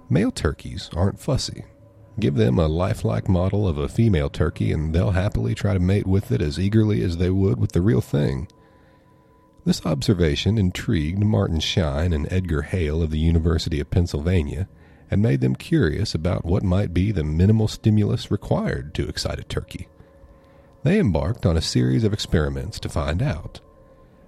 Male 0.09 0.31
turkeys 0.31 0.91
aren't 0.95 1.21
fussy. 1.21 1.65
Give 2.19 2.35
them 2.35 2.59
a 2.59 2.69
lifelike 2.69 3.29
model 3.29 3.67
of 3.67 3.79
a 3.79 3.89
female 3.89 4.31
turkey 4.31 4.73
and 4.73 4.95
they'll 4.95 5.11
happily 5.11 5.55
try 5.55 5.75
to 5.75 5.81
mate 5.81 6.07
with 6.07 6.31
it 6.31 6.41
as 6.41 6.59
eagerly 6.59 7.03
as 7.03 7.17
they 7.17 7.31
would 7.31 7.59
with 7.59 7.73
the 7.73 7.83
real 7.83 8.01
thing. 8.01 8.49
This 9.65 9.85
observation 9.85 10.59
intrigued 10.59 11.25
Martin 11.25 11.61
Schein 11.61 12.13
and 12.13 12.31
Edgar 12.31 12.63
Hale 12.63 13.03
of 13.03 13.11
the 13.11 13.19
University 13.19 13.81
of 13.81 13.91
Pennsylvania 13.91 14.69
and 15.11 15.23
made 15.23 15.41
them 15.41 15.57
curious 15.57 16.15
about 16.15 16.45
what 16.45 16.63
might 16.63 16.95
be 16.95 17.13
the 17.13 17.25
minimal 17.25 17.69
stimulus 17.69 18.31
required 18.31 18.95
to 18.95 19.09
excite 19.09 19.39
a 19.39 19.45
turkey 19.45 19.89
they 20.85 21.01
embarked 21.01 21.47
on 21.47 21.57
a 21.57 21.63
series 21.63 22.05
of 22.05 22.13
experiments 22.13 22.79
to 22.79 22.89
find 22.89 23.23
out. 23.23 23.61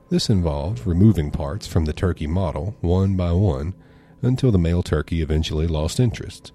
This 0.08 0.30
involved 0.30 0.86
removing 0.86 1.30
parts 1.30 1.66
from 1.66 1.84
the 1.84 1.92
turkey 1.92 2.26
model 2.26 2.74
one 2.80 3.14
by 3.14 3.32
one 3.32 3.74
until 4.22 4.50
the 4.50 4.58
male 4.58 4.82
turkey 4.82 5.20
eventually 5.20 5.66
lost 5.66 6.00
interest. 6.00 6.52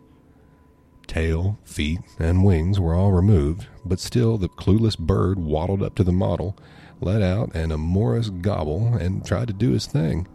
Tail, 1.11 1.59
feet, 1.65 1.99
and 2.19 2.45
wings 2.45 2.79
were 2.79 2.95
all 2.95 3.11
removed, 3.11 3.67
but 3.83 3.99
still 3.99 4.37
the 4.37 4.47
clueless 4.47 4.97
bird 4.97 5.37
waddled 5.37 5.83
up 5.83 5.93
to 5.95 6.05
the 6.05 6.13
model, 6.13 6.57
let 7.01 7.21
out 7.21 7.53
an 7.53 7.69
amorous 7.73 8.29
gobble, 8.29 8.93
and 8.93 9.25
tried 9.25 9.49
to 9.49 9.53
do 9.53 9.71
his 9.71 9.85
thing. 9.85 10.25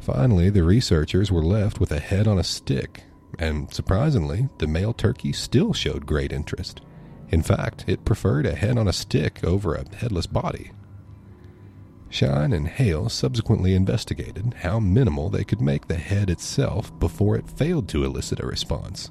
Finally, 0.00 0.50
the 0.50 0.64
researchers 0.64 1.32
were 1.32 1.42
left 1.42 1.80
with 1.80 1.90
a 1.90 1.98
head 1.98 2.28
on 2.28 2.38
a 2.38 2.44
stick, 2.44 3.04
and 3.38 3.72
surprisingly, 3.72 4.50
the 4.58 4.66
male 4.66 4.92
turkey 4.92 5.32
still 5.32 5.72
showed 5.72 6.04
great 6.04 6.30
interest. 6.30 6.82
In 7.30 7.40
fact, 7.40 7.86
it 7.86 8.04
preferred 8.04 8.44
a 8.44 8.54
head 8.54 8.76
on 8.76 8.88
a 8.88 8.92
stick 8.92 9.42
over 9.42 9.74
a 9.74 9.96
headless 9.96 10.26
body. 10.26 10.72
Schein 12.10 12.52
and 12.52 12.68
Hale 12.68 13.08
subsequently 13.08 13.74
investigated 13.74 14.56
how 14.58 14.78
minimal 14.78 15.30
they 15.30 15.44
could 15.44 15.62
make 15.62 15.88
the 15.88 15.94
head 15.94 16.28
itself 16.28 16.92
before 16.98 17.34
it 17.34 17.48
failed 17.48 17.88
to 17.88 18.04
elicit 18.04 18.40
a 18.40 18.46
response. 18.46 19.10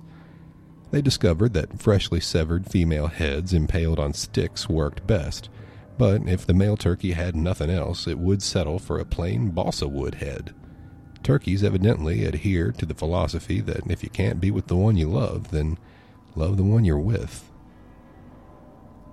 They 0.91 1.01
discovered 1.01 1.53
that 1.53 1.79
freshly 1.79 2.19
severed 2.19 2.69
female 2.69 3.07
heads 3.07 3.53
impaled 3.53 3.97
on 3.97 4.13
sticks 4.13 4.67
worked 4.67 5.07
best, 5.07 5.49
but 5.97 6.27
if 6.27 6.45
the 6.45 6.53
male 6.53 6.75
turkey 6.77 7.13
had 7.13 7.35
nothing 7.35 7.69
else, 7.69 8.07
it 8.07 8.19
would 8.19 8.43
settle 8.43 8.77
for 8.77 8.99
a 8.99 9.05
plain 9.05 9.51
balsa 9.51 9.87
wood 9.87 10.15
head. 10.15 10.53
Turkeys 11.23 11.63
evidently 11.63 12.25
adhere 12.25 12.71
to 12.73 12.85
the 12.85 12.93
philosophy 12.93 13.61
that 13.61 13.89
if 13.89 14.03
you 14.03 14.09
can't 14.09 14.41
be 14.41 14.51
with 14.51 14.67
the 14.67 14.75
one 14.75 14.97
you 14.97 15.07
love, 15.07 15.51
then 15.51 15.77
love 16.35 16.57
the 16.57 16.63
one 16.63 16.83
you're 16.83 16.97
with. 16.97 17.49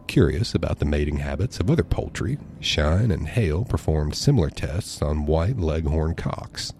Curious 0.08 0.54
about 0.54 0.78
the 0.78 0.86
mating 0.86 1.18
habits 1.18 1.60
of 1.60 1.70
other 1.70 1.84
poultry, 1.84 2.38
Schein 2.60 3.10
and 3.10 3.28
Hale 3.28 3.64
performed 3.64 4.14
similar 4.14 4.48
tests 4.50 5.02
on 5.02 5.26
white 5.26 5.58
leghorn 5.58 6.14
cocks. 6.14 6.72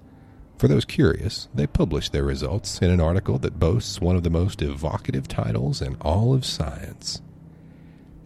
For 0.59 0.67
those 0.67 0.85
curious, 0.85 1.49
they 1.55 1.69
published 1.69 2.13
their 2.13 2.25
results 2.25 2.83
in 2.83 2.91
an 2.91 3.01
article 3.01 3.39
that 3.39 3.61
boasts 3.61 4.01
one 4.01 4.17
of 4.17 4.25
the 4.25 4.31
most 4.31 4.61
evocative 4.61 5.29
titles 5.29 5.81
in 5.81 5.97
all 6.01 6.35
of 6.35 6.45
science 6.45 7.23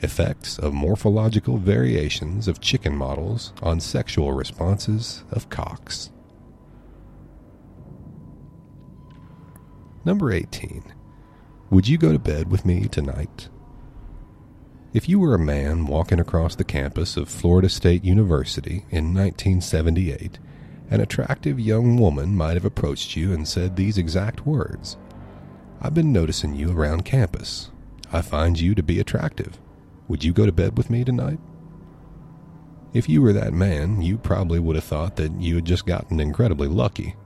Effects 0.01 0.59
of 0.59 0.73
Morphological 0.73 1.59
Variations 1.59 2.49
of 2.49 2.61
Chicken 2.61 2.97
Models 2.97 3.53
on 3.63 3.79
Sexual 3.79 4.33
Responses 4.33 5.23
of 5.31 5.49
Cocks. 5.49 6.11
Number 10.05 10.33
18. 10.33 10.93
Would 11.71 11.87
you 11.87 11.99
go 11.99 12.11
to 12.11 12.19
bed 12.19 12.51
with 12.51 12.67
me 12.67 12.89
tonight? 12.89 13.49
If 14.93 15.09
you 15.09 15.21
were 15.21 15.35
a 15.35 15.39
man 15.39 15.87
walking 15.87 16.19
across 16.19 16.57
the 16.57 16.65
campus 16.65 17.17
of 17.17 17.29
Florida 17.29 17.69
State 17.69 18.05
University 18.05 18.85
in 18.91 19.15
1978, 19.15 20.41
an 20.91 21.01
attractive 21.01 21.59
young 21.59 21.97
woman 21.97 22.37
might 22.37 22.55
have 22.55 22.65
approached 22.65 23.17
you 23.17 23.33
and 23.33 23.47
said 23.47 23.77
these 23.77 23.99
exact 23.99 24.47
words 24.47 24.97
I've 25.81 25.95
been 25.95 26.13
noticing 26.13 26.55
you 26.55 26.71
around 26.71 27.05
campus. 27.05 27.71
I 28.13 28.23
find 28.23 28.61
you 28.61 28.75
to 28.77 28.83
be 28.83 29.01
attractive. 29.01 29.59
Would 30.07 30.23
you 30.23 30.33
go 30.33 30.47
to 30.47 30.53
bed 30.53 30.77
with 30.77 30.91
me 30.91 31.03
tonight? 31.03 31.41
If 32.93 33.09
you 33.09 33.23
were 33.23 33.33
that 33.33 33.53
man, 33.53 34.03
you 34.03 34.19
probably 34.19 34.61
would 34.61 34.77
have 34.77 34.85
thought 34.85 35.17
that 35.17 35.41
you 35.41 35.57
had 35.57 35.65
just 35.65 35.87
gotten 35.87 36.21
incredibly 36.21 36.69
lucky. 36.69 37.17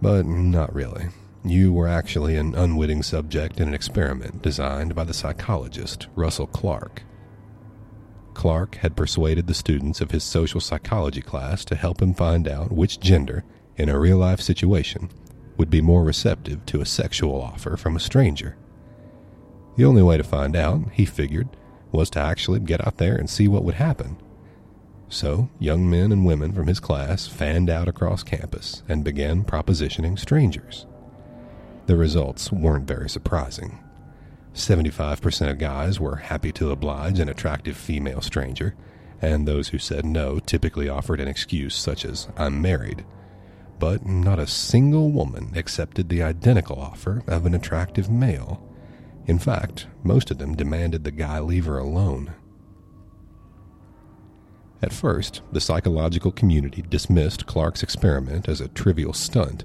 But 0.00 0.26
not 0.26 0.72
really. 0.74 1.06
You 1.44 1.72
were 1.72 1.88
actually 1.88 2.36
an 2.36 2.54
unwitting 2.54 3.02
subject 3.02 3.58
in 3.58 3.68
an 3.68 3.74
experiment 3.74 4.42
designed 4.42 4.94
by 4.94 5.04
the 5.04 5.14
psychologist 5.14 6.06
Russell 6.14 6.46
Clark. 6.46 7.02
Clark 8.38 8.76
had 8.76 8.94
persuaded 8.94 9.48
the 9.48 9.52
students 9.52 10.00
of 10.00 10.12
his 10.12 10.22
social 10.22 10.60
psychology 10.60 11.20
class 11.20 11.64
to 11.64 11.74
help 11.74 12.00
him 12.00 12.14
find 12.14 12.46
out 12.46 12.70
which 12.70 13.00
gender, 13.00 13.42
in 13.76 13.88
a 13.88 13.98
real 13.98 14.18
life 14.18 14.40
situation, 14.40 15.10
would 15.56 15.68
be 15.68 15.80
more 15.80 16.04
receptive 16.04 16.64
to 16.66 16.80
a 16.80 16.86
sexual 16.86 17.42
offer 17.42 17.76
from 17.76 17.96
a 17.96 18.00
stranger. 18.00 18.56
The 19.76 19.84
only 19.84 20.04
way 20.04 20.16
to 20.18 20.22
find 20.22 20.54
out, 20.54 20.92
he 20.92 21.04
figured, 21.04 21.48
was 21.90 22.10
to 22.10 22.20
actually 22.20 22.60
get 22.60 22.86
out 22.86 22.98
there 22.98 23.16
and 23.16 23.28
see 23.28 23.48
what 23.48 23.64
would 23.64 23.74
happen. 23.74 24.16
So, 25.08 25.50
young 25.58 25.90
men 25.90 26.12
and 26.12 26.24
women 26.24 26.52
from 26.52 26.68
his 26.68 26.78
class 26.78 27.26
fanned 27.26 27.68
out 27.68 27.88
across 27.88 28.22
campus 28.22 28.84
and 28.88 29.02
began 29.02 29.42
propositioning 29.42 30.16
strangers. 30.16 30.86
The 31.86 31.96
results 31.96 32.52
weren't 32.52 32.86
very 32.86 33.10
surprising. 33.10 33.80
75% 34.58 35.50
of 35.50 35.58
guys 35.58 35.98
were 35.98 36.16
happy 36.16 36.52
to 36.52 36.70
oblige 36.70 37.18
an 37.18 37.28
attractive 37.28 37.76
female 37.76 38.20
stranger, 38.20 38.74
and 39.20 39.46
those 39.46 39.68
who 39.68 39.78
said 39.78 40.04
no 40.04 40.38
typically 40.38 40.88
offered 40.88 41.20
an 41.20 41.28
excuse 41.28 41.74
such 41.74 42.04
as, 42.04 42.28
I'm 42.36 42.60
married. 42.60 43.04
But 43.78 44.06
not 44.06 44.38
a 44.38 44.46
single 44.46 45.10
woman 45.10 45.52
accepted 45.56 46.08
the 46.08 46.22
identical 46.22 46.78
offer 46.78 47.22
of 47.26 47.46
an 47.46 47.54
attractive 47.54 48.10
male. 48.10 48.62
In 49.26 49.38
fact, 49.38 49.86
most 50.02 50.30
of 50.30 50.38
them 50.38 50.56
demanded 50.56 51.04
the 51.04 51.10
guy 51.10 51.40
leave 51.40 51.66
her 51.66 51.78
alone. 51.78 52.34
At 54.82 54.92
first, 54.92 55.42
the 55.52 55.60
psychological 55.60 56.32
community 56.32 56.82
dismissed 56.82 57.46
Clark's 57.46 57.82
experiment 57.82 58.48
as 58.48 58.60
a 58.60 58.68
trivial 58.68 59.12
stunt 59.12 59.64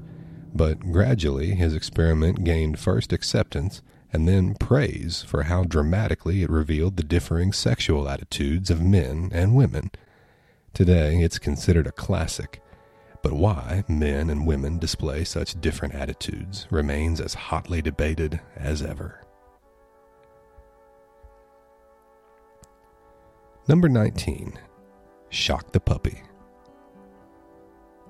but 0.54 0.80
gradually 0.91 1.56
his 1.56 1.74
experiment 1.74 2.44
gained 2.44 2.80
first 2.80 3.12
acceptance 3.12 3.82
and 4.14 4.28
then 4.28 4.53
praise 4.53 5.24
for 5.24 5.43
how 5.43 5.64
dramatically 5.64 6.43
it 6.43 6.49
revealed 6.49 6.95
the 6.95 7.03
differing 7.03 7.51
sexual 7.51 8.07
attitudes 8.07 8.70
of 8.70 8.80
men 8.80 9.32
and 9.34 9.55
women. 9.55 9.89
Today, 10.74 11.22
it's 11.22 11.39
considered 11.39 11.88
a 11.88 11.91
classic, 11.91 12.61
but 13.24 13.34
why 13.34 13.84
men 13.88 14.30
and 14.30 14.45
women 14.45 14.78
display 14.78 15.24
such 15.24 15.59
different 15.59 15.95
attitudes 15.95 16.68
remains 16.70 17.20
as 17.20 17.34
hotly 17.34 17.82
debated 17.82 18.39
as 18.55 18.84
ever. 18.84 19.20
Number 23.68 23.89
19. 23.89 24.59
Shock 25.30 25.72
the 25.72 25.80
Puppy. 25.80 26.22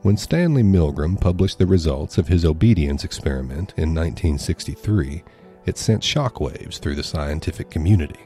When 0.01 0.17
Stanley 0.17 0.63
Milgram 0.63 1.21
published 1.21 1.59
the 1.59 1.65
results 1.65 2.17
of 2.17 2.27
his 2.27 2.43
obedience 2.43 3.05
experiment 3.05 3.73
in 3.77 3.95
1963, 3.95 5.23
it 5.65 5.77
sent 5.77 6.01
shockwaves 6.01 6.79
through 6.79 6.95
the 6.95 7.03
scientific 7.03 7.69
community. 7.69 8.19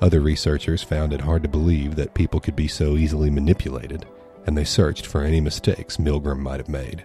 Other 0.00 0.20
researchers 0.20 0.82
found 0.82 1.12
it 1.12 1.20
hard 1.20 1.42
to 1.42 1.48
believe 1.48 1.96
that 1.96 2.14
people 2.14 2.40
could 2.40 2.56
be 2.56 2.68
so 2.68 2.96
easily 2.96 3.30
manipulated, 3.30 4.06
and 4.46 4.56
they 4.56 4.64
searched 4.64 5.06
for 5.06 5.22
any 5.22 5.40
mistakes 5.40 5.98
Milgram 5.98 6.38
might 6.38 6.60
have 6.60 6.68
made. 6.68 7.04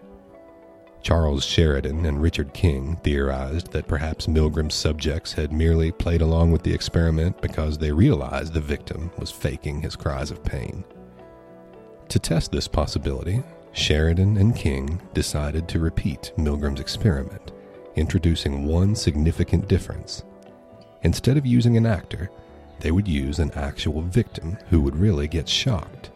Charles 1.01 1.45
Sheridan 1.45 2.05
and 2.05 2.19
Richard 2.19 2.51
King 2.53 2.95
theorized 3.03 3.71
that 3.71 3.87
perhaps 3.87 4.25
Milgram's 4.25 4.73
subjects 4.73 5.33
had 5.33 5.53
merely 5.53 5.91
played 5.91 6.21
along 6.21 6.51
with 6.51 6.63
the 6.63 6.73
experiment 6.73 7.39
because 7.41 7.77
they 7.77 7.91
realized 7.91 8.53
the 8.53 8.59
victim 8.59 9.11
was 9.19 9.29
faking 9.29 9.81
his 9.81 9.95
cries 9.95 10.31
of 10.31 10.43
pain. 10.43 10.83
To 12.09 12.17
test 12.17 12.51
this 12.51 12.67
possibility, 12.67 13.43
Sheridan 13.73 14.37
and 14.37 14.55
King 14.55 14.99
decided 15.13 15.67
to 15.67 15.79
repeat 15.79 16.31
Milgram's 16.37 16.79
experiment, 16.79 17.51
introducing 17.95 18.65
one 18.65 18.95
significant 18.95 19.67
difference. 19.67 20.23
Instead 21.03 21.37
of 21.37 21.45
using 21.45 21.77
an 21.77 21.85
actor, 21.85 22.29
they 22.79 22.91
would 22.91 23.07
use 23.07 23.39
an 23.39 23.51
actual 23.51 24.01
victim 24.01 24.57
who 24.69 24.81
would 24.81 24.95
really 24.95 25.27
get 25.27 25.47
shocked. 25.47 26.09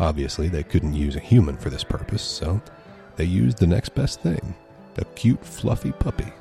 Obviously, 0.00 0.48
they 0.48 0.62
couldn't 0.62 0.94
use 0.94 1.16
a 1.16 1.20
human 1.20 1.56
for 1.56 1.70
this 1.70 1.84
purpose, 1.84 2.22
so 2.22 2.60
they 3.16 3.24
used 3.24 3.58
the 3.58 3.66
next 3.66 3.94
best 3.94 4.20
thing 4.20 4.54
a 4.96 5.04
cute, 5.16 5.44
fluffy 5.44 5.92
puppy. 5.92 6.32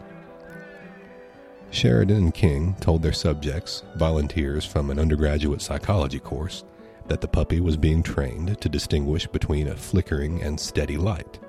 Sheridan 1.72 2.18
and 2.18 2.34
King 2.34 2.76
told 2.80 3.02
their 3.02 3.14
subjects, 3.14 3.82
volunteers 3.96 4.64
from 4.64 4.92
an 4.92 5.00
undergraduate 5.00 5.62
psychology 5.62 6.20
course, 6.20 6.64
that 7.08 7.20
the 7.20 7.28
puppy 7.28 7.60
was 7.60 7.78
being 7.78 8.04
trained 8.04 8.62
to 8.62 8.70
distinguish 8.70 9.26
between 9.26 9.68
a 9.68 9.76
flickering 9.76 10.44
and 10.44 10.60
steady 10.60 10.98
light. 10.98 11.40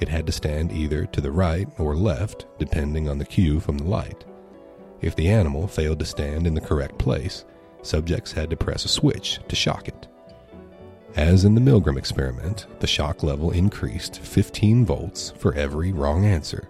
It 0.00 0.08
had 0.08 0.26
to 0.26 0.32
stand 0.32 0.72
either 0.72 1.06
to 1.06 1.20
the 1.20 1.32
right 1.32 1.68
or 1.78 1.94
left, 1.94 2.46
depending 2.58 3.08
on 3.08 3.18
the 3.18 3.24
cue 3.24 3.60
from 3.60 3.78
the 3.78 3.84
light. 3.84 4.24
If 5.00 5.16
the 5.16 5.28
animal 5.28 5.66
failed 5.66 5.98
to 6.00 6.04
stand 6.04 6.46
in 6.46 6.54
the 6.54 6.60
correct 6.60 6.98
place, 6.98 7.44
subjects 7.82 8.32
had 8.32 8.50
to 8.50 8.56
press 8.56 8.84
a 8.84 8.88
switch 8.88 9.40
to 9.48 9.56
shock 9.56 9.88
it. 9.88 10.06
As 11.16 11.44
in 11.44 11.54
the 11.54 11.60
Milgram 11.60 11.98
experiment, 11.98 12.66
the 12.80 12.86
shock 12.86 13.22
level 13.22 13.50
increased 13.50 14.20
15 14.20 14.86
volts 14.86 15.32
for 15.36 15.54
every 15.54 15.92
wrong 15.92 16.24
answer. 16.24 16.68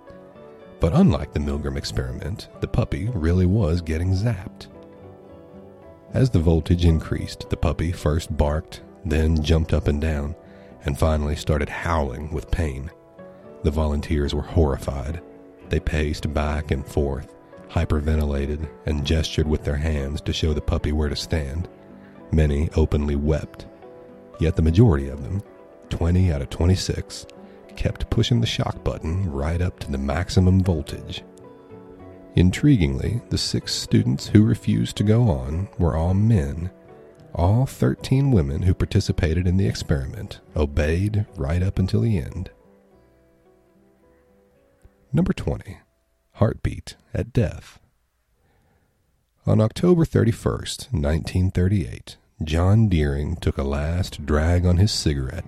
But 0.80 0.94
unlike 0.94 1.32
the 1.32 1.38
Milgram 1.38 1.76
experiment, 1.76 2.48
the 2.60 2.66
puppy 2.66 3.08
really 3.14 3.46
was 3.46 3.80
getting 3.80 4.12
zapped. 4.12 4.66
As 6.12 6.28
the 6.28 6.40
voltage 6.40 6.84
increased, 6.84 7.48
the 7.50 7.56
puppy 7.56 7.92
first 7.92 8.36
barked, 8.36 8.82
then 9.04 9.42
jumped 9.42 9.72
up 9.72 9.86
and 9.86 10.00
down, 10.00 10.34
and 10.84 10.98
finally 10.98 11.36
started 11.36 11.68
howling 11.68 12.32
with 12.32 12.50
pain. 12.50 12.90
The 13.62 13.70
volunteers 13.70 14.34
were 14.34 14.42
horrified. 14.42 15.22
They 15.68 15.80
paced 15.80 16.32
back 16.34 16.70
and 16.70 16.86
forth, 16.86 17.34
hyperventilated, 17.70 18.68
and 18.86 19.04
gestured 19.04 19.46
with 19.46 19.64
their 19.64 19.76
hands 19.76 20.20
to 20.22 20.32
show 20.32 20.52
the 20.52 20.60
puppy 20.60 20.92
where 20.92 21.08
to 21.08 21.16
stand. 21.16 21.68
Many 22.32 22.70
openly 22.76 23.16
wept. 23.16 23.66
Yet 24.40 24.56
the 24.56 24.62
majority 24.62 25.08
of 25.08 25.22
them, 25.22 25.42
20 25.90 26.32
out 26.32 26.42
of 26.42 26.50
26, 26.50 27.26
kept 27.76 28.10
pushing 28.10 28.40
the 28.40 28.46
shock 28.46 28.82
button 28.82 29.30
right 29.30 29.60
up 29.60 29.78
to 29.80 29.90
the 29.90 29.98
maximum 29.98 30.62
voltage. 30.62 31.22
Intriguingly, 32.36 33.28
the 33.28 33.38
six 33.38 33.74
students 33.74 34.26
who 34.26 34.42
refused 34.42 34.96
to 34.96 35.04
go 35.04 35.28
on 35.28 35.68
were 35.78 35.96
all 35.96 36.14
men. 36.14 36.70
All 37.34 37.66
13 37.66 38.30
women 38.30 38.62
who 38.62 38.74
participated 38.74 39.46
in 39.46 39.56
the 39.56 39.66
experiment 39.66 40.40
obeyed 40.56 41.26
right 41.36 41.62
up 41.62 41.78
until 41.78 42.00
the 42.00 42.18
end. 42.18 42.50
Number 45.14 45.34
20. 45.34 45.76
Heartbeat 46.36 46.96
at 47.12 47.34
Death. 47.34 47.78
On 49.46 49.60
October 49.60 50.06
31st, 50.06 50.90
1938, 50.90 52.16
John 52.42 52.88
Deering 52.88 53.36
took 53.36 53.58
a 53.58 53.62
last 53.62 54.24
drag 54.24 54.64
on 54.64 54.78
his 54.78 54.90
cigarette, 54.90 55.44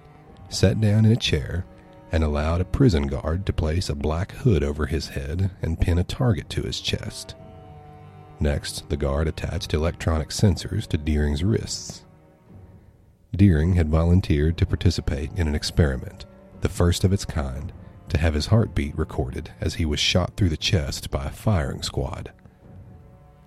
sat 0.50 0.82
down 0.82 1.06
in 1.06 1.12
a 1.12 1.16
chair, 1.16 1.64
and 2.12 2.22
allowed 2.22 2.60
a 2.60 2.66
prison 2.66 3.06
guard 3.06 3.46
to 3.46 3.54
place 3.54 3.88
a 3.88 3.94
black 3.94 4.32
hood 4.32 4.62
over 4.62 4.84
his 4.84 5.08
head 5.08 5.50
and 5.62 5.80
pin 5.80 5.98
a 5.98 6.04
target 6.04 6.50
to 6.50 6.62
his 6.62 6.78
chest. 6.78 7.34
Next, 8.38 8.86
the 8.90 8.98
guard 8.98 9.28
attached 9.28 9.72
electronic 9.72 10.28
sensors 10.28 10.86
to 10.88 10.98
Deering's 10.98 11.42
wrists. 11.42 12.04
Deering 13.34 13.76
had 13.76 13.88
volunteered 13.88 14.58
to 14.58 14.66
participate 14.66 15.30
in 15.36 15.48
an 15.48 15.54
experiment, 15.54 16.26
the 16.60 16.68
first 16.68 17.02
of 17.02 17.14
its 17.14 17.24
kind, 17.24 17.72
to 18.14 18.20
have 18.20 18.34
his 18.34 18.46
heartbeat 18.46 18.96
recorded 18.96 19.50
as 19.60 19.74
he 19.74 19.84
was 19.84 20.00
shot 20.00 20.36
through 20.36 20.48
the 20.48 20.56
chest 20.56 21.10
by 21.10 21.26
a 21.26 21.30
firing 21.30 21.82
squad. 21.82 22.32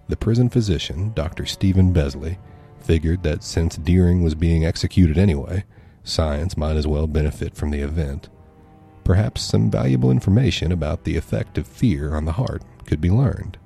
The 0.08 0.18
prison 0.18 0.50
physician, 0.50 1.12
Dr. 1.14 1.46
Stephen 1.46 1.92
Besley, 1.92 2.38
figured 2.80 3.24
that 3.24 3.44
since 3.44 3.76
Deering 3.78 4.24
was 4.24 4.36
being 4.36 4.66
executed 4.66 5.18
anyway, 5.18 5.66
science 6.04 6.56
might 6.56 6.78
as 6.78 6.88
well 6.88 7.08
benefit 7.08 7.56
from 7.56 7.72
the 7.72 7.82
event. 7.82 8.30
Perhaps 9.04 9.42
some 9.42 9.72
valuable 9.72 10.12
information 10.12 10.72
about 10.72 11.04
the 11.04 11.18
effect 11.18 11.58
of 11.58 11.68
fear 11.68 12.16
on 12.16 12.26
the 12.26 12.34
heart 12.34 12.64
could 12.86 13.02
be 13.02 13.10
learned. 13.10 13.58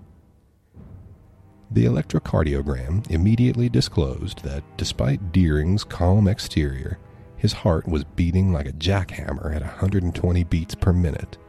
The 1.72 1.86
electrocardiogram 1.86 3.10
immediately 3.10 3.70
disclosed 3.70 4.44
that 4.44 4.64
despite 4.78 5.32
Deering's 5.32 5.84
calm 5.84 6.28
exterior, 6.28 7.00
his 7.42 7.54
heart 7.54 7.88
was 7.88 8.04
beating 8.04 8.54
like 8.54 8.68
a 8.68 8.74
jackhammer 8.74 9.56
at 9.56 9.64
120 9.64 10.44
beats 10.44 10.76
per 10.76 10.94
minute. 10.94 11.40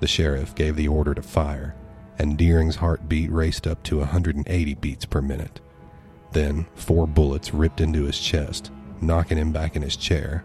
The 0.00 0.06
sheriff 0.06 0.54
gave 0.54 0.76
the 0.76 0.88
order 0.88 1.14
to 1.14 1.22
fire, 1.22 1.74
and 2.18 2.36
Deering's 2.36 2.76
heartbeat 2.76 3.32
raced 3.32 3.66
up 3.66 3.82
to 3.84 4.00
180 4.00 4.74
beats 4.74 5.06
per 5.06 5.22
minute. 5.22 5.58
Then, 6.32 6.66
four 6.74 7.06
bullets 7.06 7.54
ripped 7.54 7.80
into 7.80 8.02
his 8.02 8.20
chest, 8.20 8.70
knocking 9.00 9.38
him 9.38 9.52
back 9.52 9.74
in 9.74 9.80
his 9.80 9.96
chair. 9.96 10.44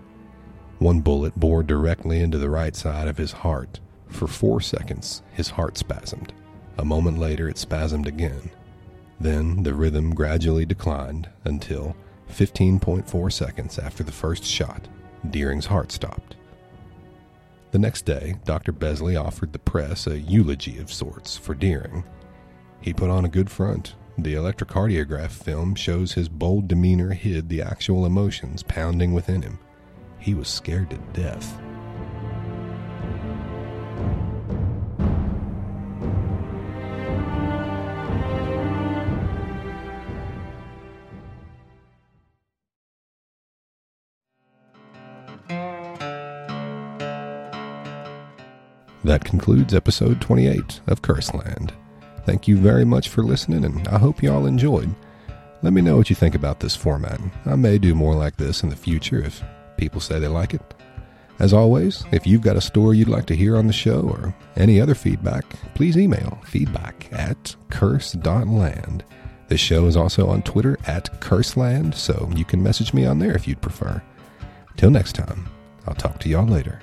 One 0.80 1.02
bullet 1.02 1.38
bored 1.38 1.68
directly 1.68 2.22
into 2.22 2.38
the 2.38 2.50
right 2.50 2.74
side 2.74 3.10
of 3.10 3.18
his 3.18 3.34
heart. 3.34 3.82
For 4.08 4.26
four 4.26 4.62
seconds, 4.62 5.22
his 5.34 5.50
heart 5.50 5.76
spasmed. 5.76 6.30
A 6.78 6.86
moment 6.86 7.20
later, 7.20 7.50
it 7.50 7.58
spasmed 7.58 8.08
again. 8.08 8.50
Then 9.20 9.64
the 9.64 9.74
rhythm 9.74 10.16
gradually 10.16 10.66
declined 10.66 11.28
until, 11.44 11.94
15.4 12.32 13.32
seconds 13.32 13.78
after 13.78 14.04
the 14.04 14.12
first 14.12 14.44
shot, 14.44 14.88
Deering's 15.30 15.66
heart 15.66 15.92
stopped. 15.92 16.36
The 17.72 17.80
next 17.80 18.06
day, 18.06 18.36
Dr. 18.44 18.72
Besley 18.72 19.16
offered 19.16 19.54
the 19.54 19.60
press 19.60 20.08
a 20.08 20.20
eulogy 20.20 20.78
of 20.80 20.92
sorts 20.92 21.38
for 21.38 21.54
Deering. 21.54 22.04
He 22.82 22.94
put 22.94 23.10
on 23.10 23.26
a 23.26 23.30
good 23.30 23.50
front. 23.50 23.96
The 24.18 24.34
electrocardiograph 24.34 25.32
film 25.32 25.76
shows 25.76 26.14
his 26.14 26.28
bold 26.28 26.68
demeanor 26.68 27.14
hid 27.14 27.48
the 27.48 27.62
actual 27.62 28.06
emotions 28.06 28.62
pounding 28.64 29.14
within 29.14 29.42
him. 29.42 29.58
He 30.20 30.34
was 30.34 30.48
scared 30.48 30.90
to 30.90 30.98
death. 31.14 31.58
That 49.04 49.26
concludes 49.26 49.74
episode 49.74 50.22
28 50.22 50.82
of 50.88 51.02
Curseland. 51.02 51.72
Thank 52.26 52.48
you 52.48 52.58
very 52.58 52.86
much 52.86 53.10
for 53.10 53.24
listening, 53.24 53.66
and 53.66 53.88
I 53.88 53.98
hope 53.98 54.22
you 54.22 54.32
all 54.32 54.46
enjoyed. 54.46 54.94
Let 55.64 55.74
me 55.74 55.82
know 55.82 55.98
what 55.98 56.12
you 56.12 56.16
think 56.16 56.36
about 56.36 56.60
this 56.60 56.76
format. 56.76 57.20
I 57.46 57.56
may 57.56 57.80
do 57.80 57.96
more 57.96 58.14
like 58.14 58.38
this 58.38 58.62
in 58.62 58.70
the 58.70 58.76
future 58.76 59.20
if 59.24 59.44
people 59.78 60.02
say 60.02 60.20
they 60.20 60.28
like 60.28 60.54
it. 60.54 60.62
As 61.40 61.52
always, 61.52 62.04
if 62.12 62.28
you've 62.28 62.44
got 62.44 62.58
a 62.58 62.62
story 62.62 63.00
you'd 63.00 63.08
like 63.08 63.26
to 63.28 63.36
hear 63.36 63.58
on 63.58 63.66
the 63.66 63.74
show 63.74 64.02
or 64.02 64.36
any 64.56 64.80
other 64.80 64.94
feedback, 64.94 65.46
please 65.74 65.98
email 65.98 66.40
feedback 66.46 67.10
at 67.12 67.56
curse.land. 67.72 69.04
This 69.48 69.60
show 69.60 69.88
is 69.88 69.98
also 69.98 70.28
on 70.28 70.44
Twitter 70.44 70.78
at 70.86 71.20
curseland, 71.20 71.96
so 71.96 72.30
you 72.36 72.46
can 72.46 72.62
message 72.62 72.94
me 72.94 73.08
on 73.08 73.18
there 73.18 73.36
if 73.36 73.48
you'd 73.48 73.62
prefer. 73.62 74.02
Till 74.78 74.92
next 74.92 75.14
time, 75.14 75.50
I'll 75.88 75.96
talk 75.96 76.20
to 76.20 76.30
y'all 76.30 76.46
later. 76.46 76.82